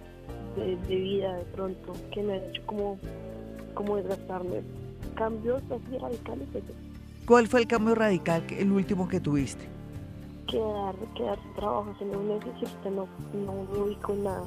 [0.56, 3.00] de- de vida de pronto que me han hecho como
[3.74, 4.62] como desgastarme
[5.16, 6.64] cambios así radicales pues,
[7.26, 9.66] ¿Cuál fue el cambio radical, el último que tuviste?
[10.48, 13.08] quedar quedar sin trabajo en un mes y no
[13.46, 14.44] no me ubico en nada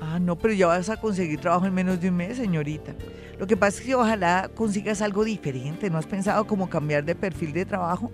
[0.00, 2.94] Ah, no, pero ya vas a conseguir trabajo en menos de un mes, señorita.
[3.38, 5.90] Lo que pasa es que ojalá consigas algo diferente.
[5.90, 8.10] ¿No has pensado como cambiar de perfil de trabajo?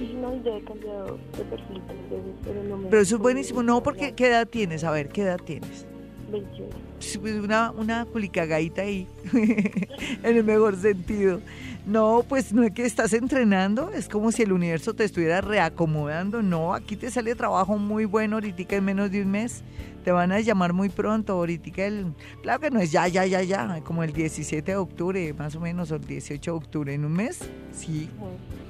[0.00, 3.20] y no ya he cambiado de perfil tres veces pero no me Pero eso es
[3.22, 3.62] buenísimo.
[3.62, 4.82] No, porque ¿qué edad tienes?
[4.82, 5.86] A ver, ¿qué edad tienes?
[6.30, 11.40] 21 Sí, pues, Una, una culicagadita ahí, en el mejor sentido.
[11.86, 16.42] No, pues no es que estás entrenando, es como si el universo te estuviera reacomodando.
[16.42, 19.62] No, aquí te sale trabajo muy bueno ahorita en menos de un mes.
[20.02, 22.14] Te van a llamar muy pronto, ahorita el...
[22.42, 25.60] Claro que no es ya, ya, ya, ya, como el 17 de octubre, más o
[25.60, 27.38] menos, o el 18 de octubre, en un mes.
[27.72, 28.10] Sí, Sí.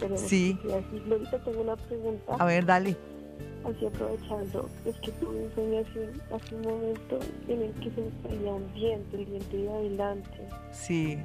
[0.01, 0.59] que sea así.
[1.11, 2.97] ahorita tengo una pregunta a ver, dale.
[3.65, 8.01] Así aprovechando, es que tuve un sueño hace, hace un momento en el que se
[8.03, 10.49] me caía un diente, el diente de adelante.
[10.73, 11.19] Sí.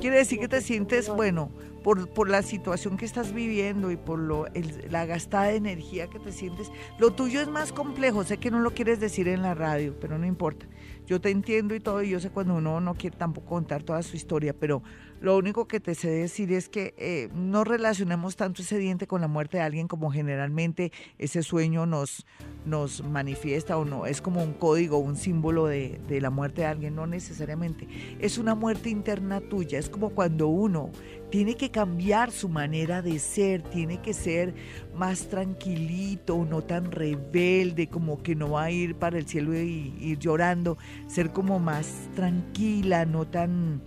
[0.00, 1.50] Quiere decir que te sientes, bueno,
[1.84, 6.08] por, por la situación que estás viviendo y por lo, el- la gastada de energía
[6.08, 6.70] que te sientes.
[6.98, 10.18] Lo tuyo es más complejo, sé que no lo quieres decir en la radio, pero
[10.18, 10.66] no importa.
[11.06, 14.02] Yo te entiendo y todo, y yo sé cuando uno no quiere tampoco contar toda
[14.02, 14.82] su historia, pero
[15.22, 19.20] lo único que te sé decir es que eh, no relacionemos tanto ese diente con
[19.20, 22.26] la muerte de alguien como generalmente ese sueño nos,
[22.66, 24.06] nos manifiesta o no.
[24.06, 27.86] Es como un código, un símbolo de, de la muerte de alguien, no necesariamente.
[28.18, 30.90] Es una muerte interna tuya, es como cuando uno
[31.30, 34.54] tiene que cambiar su manera de ser, tiene que ser
[34.94, 39.94] más tranquilito, no tan rebelde, como que no va a ir para el cielo y
[39.98, 43.80] ir llorando, ser como más tranquila, no tan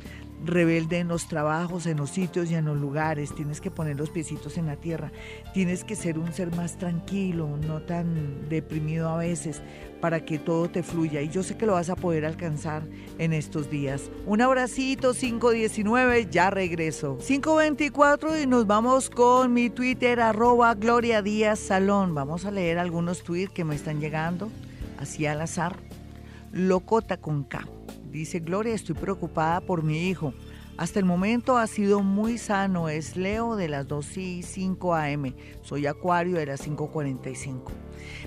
[0.43, 4.09] rebelde en los trabajos, en los sitios y en los lugares, tienes que poner los
[4.09, 5.11] piecitos en la tierra,
[5.53, 9.61] tienes que ser un ser más tranquilo, no tan deprimido a veces,
[10.01, 12.83] para que todo te fluya y yo sé que lo vas a poder alcanzar
[13.17, 14.11] en estos días.
[14.25, 17.17] Un abracito 519, ya regreso.
[17.25, 22.13] 524 y nos vamos con mi Twitter arroba Gloria Díaz Salón.
[22.13, 24.49] Vamos a leer algunos tweets que me están llegando
[24.99, 25.75] así al azar.
[26.51, 27.65] Locota con K.
[28.15, 30.33] Dice Gloria, estoy preocupada por mi hijo.
[30.77, 32.87] Hasta el momento ha sido muy sano.
[32.87, 35.35] Es Leo de las 2 y 5 AM.
[35.61, 37.63] Soy Acuario de las 5.45.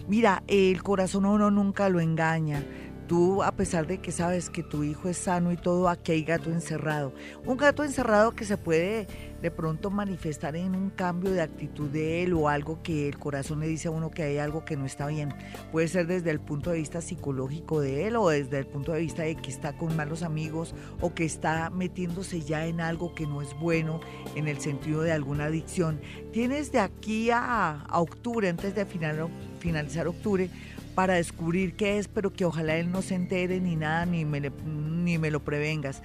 [0.06, 2.62] Mira, el corazón uno nunca lo engaña.
[3.08, 6.22] Tú, a pesar de que sabes que tu hijo es sano y todo, aquí hay
[6.22, 7.12] gato encerrado.
[7.44, 9.08] Un gato encerrado que se puede
[9.42, 13.60] de pronto manifestar en un cambio de actitud de él o algo que el corazón
[13.60, 15.34] le dice a uno que hay algo que no está bien.
[15.72, 19.00] Puede ser desde el punto de vista psicológico de él o desde el punto de
[19.00, 23.26] vista de que está con malos amigos o que está metiéndose ya en algo que
[23.26, 24.00] no es bueno
[24.34, 26.00] en el sentido de alguna adicción.
[26.32, 30.50] Tienes de aquí a, octubre, antes de finalizar octubre,
[30.98, 34.50] para descubrir qué es, pero que ojalá él no se entere ni nada, ni me,
[34.66, 36.02] ni me lo prevengas.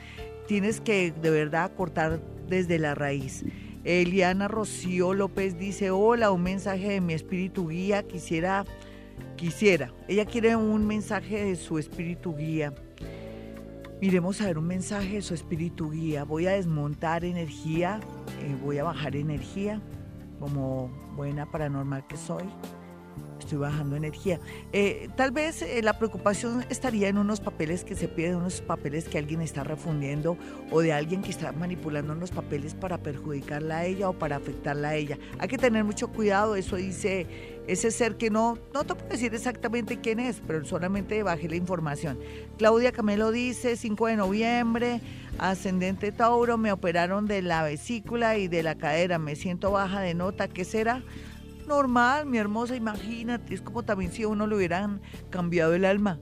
[0.47, 3.43] Tienes que de verdad cortar desde la raíz.
[3.85, 8.65] Eliana Rocío López dice, hola, un mensaje de mi espíritu guía, quisiera,
[9.35, 12.71] quisiera, ella quiere un mensaje de su espíritu guía.
[13.99, 16.23] Miremos a ver un mensaje de su espíritu guía.
[16.23, 17.99] Voy a desmontar energía,
[18.43, 19.81] eh, voy a bajar energía,
[20.39, 22.43] como buena paranormal que soy
[23.43, 24.39] estoy bajando energía.
[24.71, 29.05] Eh, tal vez eh, la preocupación estaría en unos papeles que se piden, unos papeles
[29.05, 30.37] que alguien está refundiendo
[30.71, 34.89] o de alguien que está manipulando unos papeles para perjudicarla a ella o para afectarla
[34.89, 35.17] a ella.
[35.39, 37.27] Hay que tener mucho cuidado, eso dice
[37.67, 41.55] ese ser que no, no te puedo decir exactamente quién es, pero solamente bajé la
[41.55, 42.19] información.
[42.57, 45.01] Claudia Camelo dice, 5 de noviembre,
[45.39, 50.13] ascendente Tauro, me operaron de la vesícula y de la cadera, me siento baja de
[50.13, 51.03] nota, ¿qué será?
[51.67, 56.19] Normal, mi hermosa, imagínate, es como también si a uno le hubieran cambiado el alma.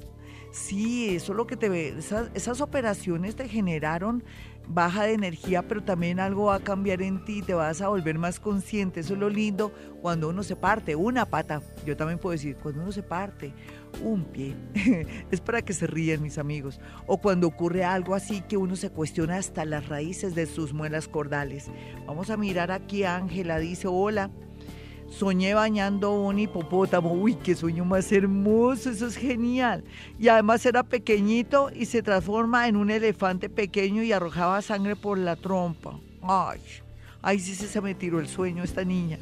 [0.51, 4.23] Sí, eso es lo que te ve, esas, esas operaciones te generaron
[4.67, 8.17] baja de energía, pero también algo va a cambiar en ti, te vas a volver
[8.17, 8.99] más consciente.
[8.99, 9.71] Eso es lo lindo
[10.01, 11.61] cuando uno se parte, una pata.
[11.85, 13.53] Yo también puedo decir, cuando uno se parte
[14.01, 14.55] un pie,
[15.31, 16.79] es para que se ríen mis amigos.
[17.07, 21.07] O cuando ocurre algo así que uno se cuestiona hasta las raíces de sus muelas
[21.07, 21.69] cordales.
[22.05, 24.31] Vamos a mirar aquí, Ángela dice, hola.
[25.11, 27.11] Soñé bañando un hipopótamo.
[27.11, 29.83] Uy, qué sueño más hermoso, eso es genial.
[30.17, 35.17] Y además era pequeñito y se transforma en un elefante pequeño y arrojaba sangre por
[35.17, 35.99] la trompa.
[36.21, 36.61] Ay,
[37.21, 39.19] ay, sí se me tiró el sueño esta niña.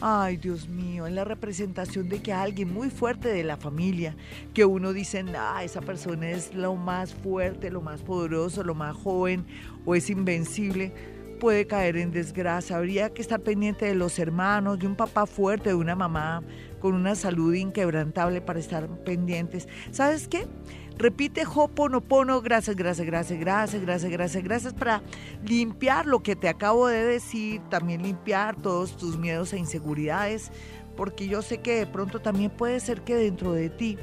[0.00, 4.16] Ay, Dios mío, es la representación de que alguien muy fuerte de la familia,
[4.54, 8.96] que uno dice, ah, esa persona es lo más fuerte, lo más poderoso, lo más
[8.96, 9.44] joven
[9.84, 12.76] o es invencible puede caer en desgracia.
[12.76, 16.42] Habría que estar pendiente de los hermanos, de un papá fuerte, de una mamá
[16.80, 19.68] con una salud inquebrantable para estar pendientes.
[19.90, 20.46] ¿Sabes qué?
[20.96, 25.02] Repite Hoponopono, gracias, gracias, gracias, gracias, gracias, gracias, gracias para
[25.46, 30.50] limpiar lo que te acabo de decir, también limpiar todos tus miedos e inseguridades,
[30.96, 33.96] porque yo sé que de pronto también puede ser que dentro de ti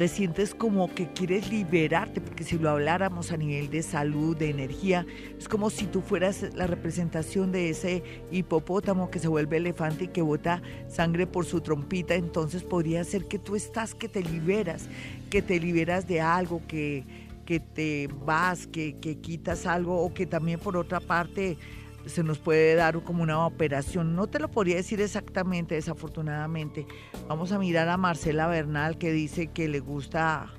[0.00, 4.48] te sientes como que quieres liberarte, porque si lo habláramos a nivel de salud, de
[4.48, 5.04] energía,
[5.38, 10.08] es como si tú fueras la representación de ese hipopótamo que se vuelve elefante y
[10.08, 14.86] que bota sangre por su trompita, entonces podría ser que tú estás, que te liberas,
[15.28, 17.04] que te liberas de algo, que,
[17.44, 21.58] que te vas, que, que quitas algo o que también por otra parte
[22.06, 24.14] se nos puede dar como una operación.
[24.14, 26.86] No te lo podría decir exactamente, desafortunadamente.
[27.28, 30.52] Vamos a mirar a Marcela Bernal que dice que le gusta,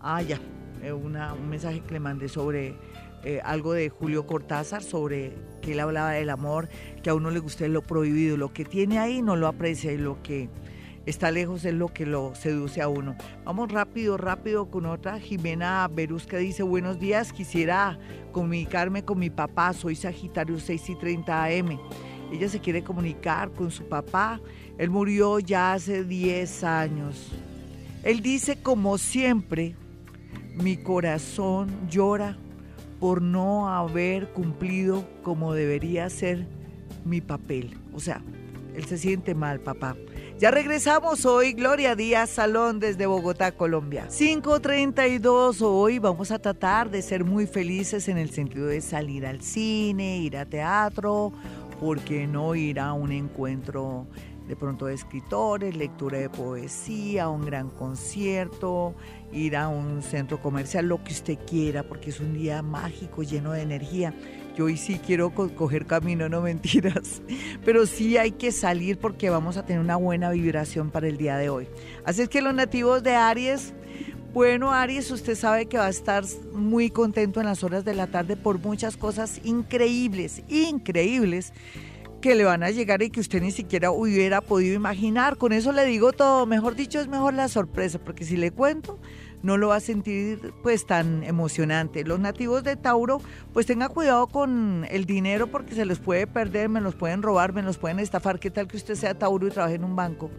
[0.00, 0.38] ah, ya,
[0.82, 2.76] eh, una, un mensaje que le mandé sobre
[3.24, 5.32] eh, algo de Julio Cortázar, sobre
[5.62, 6.68] que él hablaba del amor,
[7.02, 9.98] que a uno le gusta lo prohibido, lo que tiene ahí no lo aprecia y
[9.98, 10.50] lo que
[11.06, 13.16] está lejos es lo que lo seduce a uno.
[13.44, 15.18] Vamos rápido, rápido con otra.
[15.18, 17.98] Jimena Berusca dice, buenos días, quisiera
[18.32, 21.78] comunicarme con mi papá, soy Sagitario 6 y 30 AM.
[22.32, 24.40] Ella se quiere comunicar con su papá,
[24.78, 27.30] él murió ya hace 10 años.
[28.02, 29.76] Él dice, como siempre,
[30.56, 32.36] mi corazón llora
[33.00, 36.46] por no haber cumplido como debería ser
[37.04, 37.76] mi papel.
[37.92, 38.22] O sea,
[38.74, 39.96] él se siente mal, papá.
[40.40, 44.08] Ya regresamos hoy, Gloria Díaz Salón desde Bogotá, Colombia.
[44.10, 49.42] 5.32, hoy vamos a tratar de ser muy felices en el sentido de salir al
[49.42, 51.32] cine, ir a teatro,
[51.78, 54.08] ¿por qué no ir a un encuentro
[54.48, 58.96] de pronto de escritores, lectura de poesía, un gran concierto,
[59.32, 63.52] ir a un centro comercial, lo que usted quiera, porque es un día mágico, lleno
[63.52, 64.12] de energía.
[64.54, 67.22] Yo hoy sí quiero coger camino, no mentiras.
[67.64, 71.36] Pero sí hay que salir porque vamos a tener una buena vibración para el día
[71.36, 71.68] de hoy.
[72.04, 73.74] Así es que los nativos de Aries,
[74.32, 78.06] bueno, Aries, usted sabe que va a estar muy contento en las horas de la
[78.06, 81.52] tarde por muchas cosas increíbles, increíbles
[82.20, 85.36] que le van a llegar y que usted ni siquiera hubiera podido imaginar.
[85.36, 88.98] Con eso le digo todo, mejor dicho, es mejor la sorpresa, porque si le cuento,
[89.44, 92.02] no lo va a sentir pues tan emocionante.
[92.02, 93.20] Los nativos de Tauro,
[93.52, 97.52] pues tenga cuidado con el dinero porque se les puede perder, me los pueden robar,
[97.52, 98.40] me los pueden estafar.
[98.40, 100.30] ¿Qué tal que usted sea Tauro y trabaje en un banco?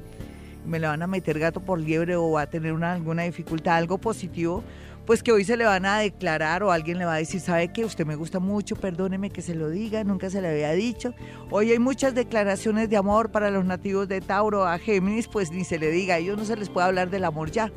[0.65, 3.75] me le van a meter gato por liebre o va a tener una, alguna dificultad,
[3.75, 4.63] algo positivo,
[5.05, 7.71] pues que hoy se le van a declarar o alguien le va a decir, ¿sabe
[7.71, 7.85] qué?
[7.85, 11.13] Usted me gusta mucho, perdóneme que se lo diga, nunca se le había dicho.
[11.51, 15.63] Hoy hay muchas declaraciones de amor para los nativos de Tauro a Géminis, pues ni
[15.63, 17.71] se le diga, a ellos no se les puede hablar del amor ya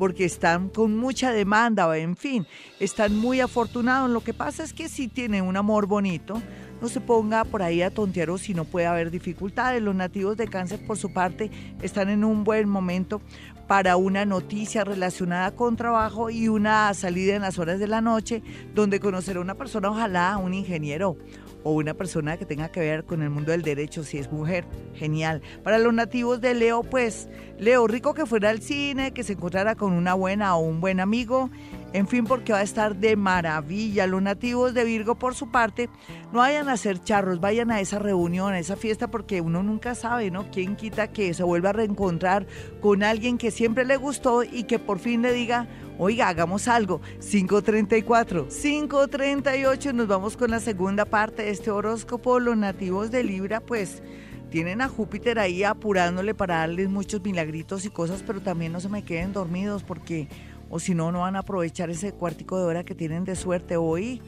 [0.00, 2.46] porque están con mucha demanda, en fin,
[2.78, 4.08] están muy afortunados.
[4.08, 6.40] Lo que pasa es que si tiene un amor bonito,
[6.80, 9.82] no se ponga por ahí a tontear o si no puede haber dificultades.
[9.82, 11.50] Los nativos de cáncer, por su parte,
[11.82, 13.20] están en un buen momento
[13.68, 18.42] para una noticia relacionada con trabajo y una salida en las horas de la noche
[18.74, 21.18] donde conocerá a una persona, ojalá un ingeniero
[21.62, 24.64] o una persona que tenga que ver con el mundo del derecho, si es mujer,
[24.94, 25.42] genial.
[25.62, 29.74] Para los nativos de Leo, pues, Leo, rico que fuera al cine, que se encontrara
[29.74, 31.50] con una buena o un buen amigo,
[31.92, 34.06] en fin, porque va a estar de maravilla.
[34.06, 35.88] Los nativos de Virgo, por su parte,
[36.32, 39.94] no vayan a hacer charros, vayan a esa reunión, a esa fiesta, porque uno nunca
[39.94, 40.50] sabe, ¿no?
[40.50, 42.46] ¿Quién quita que se vuelva a reencontrar
[42.80, 45.66] con alguien que siempre le gustó y que por fin le diga,
[46.02, 47.02] Oiga, hagamos algo.
[47.20, 52.40] 534, 538, nos vamos con la segunda parte de este horóscopo.
[52.40, 54.02] Los nativos de Libra, pues
[54.48, 58.88] tienen a Júpiter ahí apurándole para darles muchos milagritos y cosas, pero también no se
[58.88, 60.26] me queden dormidos porque
[60.70, 63.76] o si no, no van a aprovechar ese cuartico de hora que tienen de suerte
[63.76, 64.22] hoy.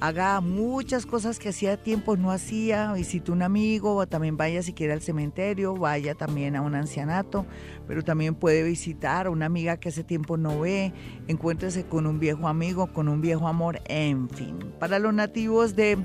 [0.00, 4.72] Haga muchas cosas que hacía tiempo no hacía, visite un amigo, o también vaya si
[4.72, 7.46] quiere al cementerio, vaya también a un ancianato,
[7.88, 10.92] pero también puede visitar a una amiga que hace tiempo no ve,
[11.26, 14.56] encuéntrese con un viejo amigo, con un viejo amor, en fin.
[14.78, 15.98] Para los nativos de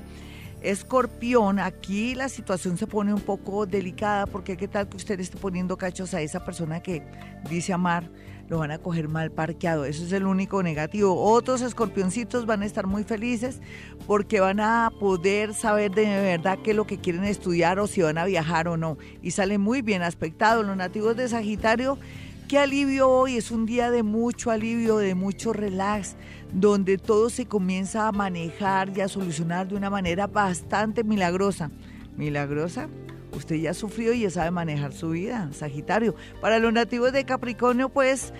[0.60, 5.36] Escorpión, aquí la situación se pone un poco delicada porque qué tal que usted esté
[5.36, 7.06] poniendo cachos a esa persona que
[7.48, 8.10] dice amar
[8.48, 9.84] lo van a coger mal parqueado.
[9.84, 11.20] Eso es el único negativo.
[11.22, 13.60] Otros escorpioncitos van a estar muy felices
[14.06, 18.02] porque van a poder saber de verdad qué es lo que quieren estudiar o si
[18.02, 18.98] van a viajar o no.
[19.22, 20.64] Y salen muy bien aspectados.
[20.64, 21.98] Los nativos de Sagitario,
[22.48, 23.36] qué alivio hoy.
[23.36, 26.16] Es un día de mucho alivio, de mucho relax,
[26.52, 31.70] donde todo se comienza a manejar y a solucionar de una manera bastante milagrosa.
[32.16, 32.88] ¿Milagrosa?
[33.36, 36.14] Usted ya sufrió y ya sabe manejar su vida, Sagitario.
[36.40, 38.32] Para los nativos de Capricornio, pues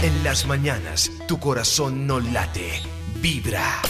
[0.03, 2.81] En las mañanas, tu corazón no late,
[3.21, 3.83] vibra.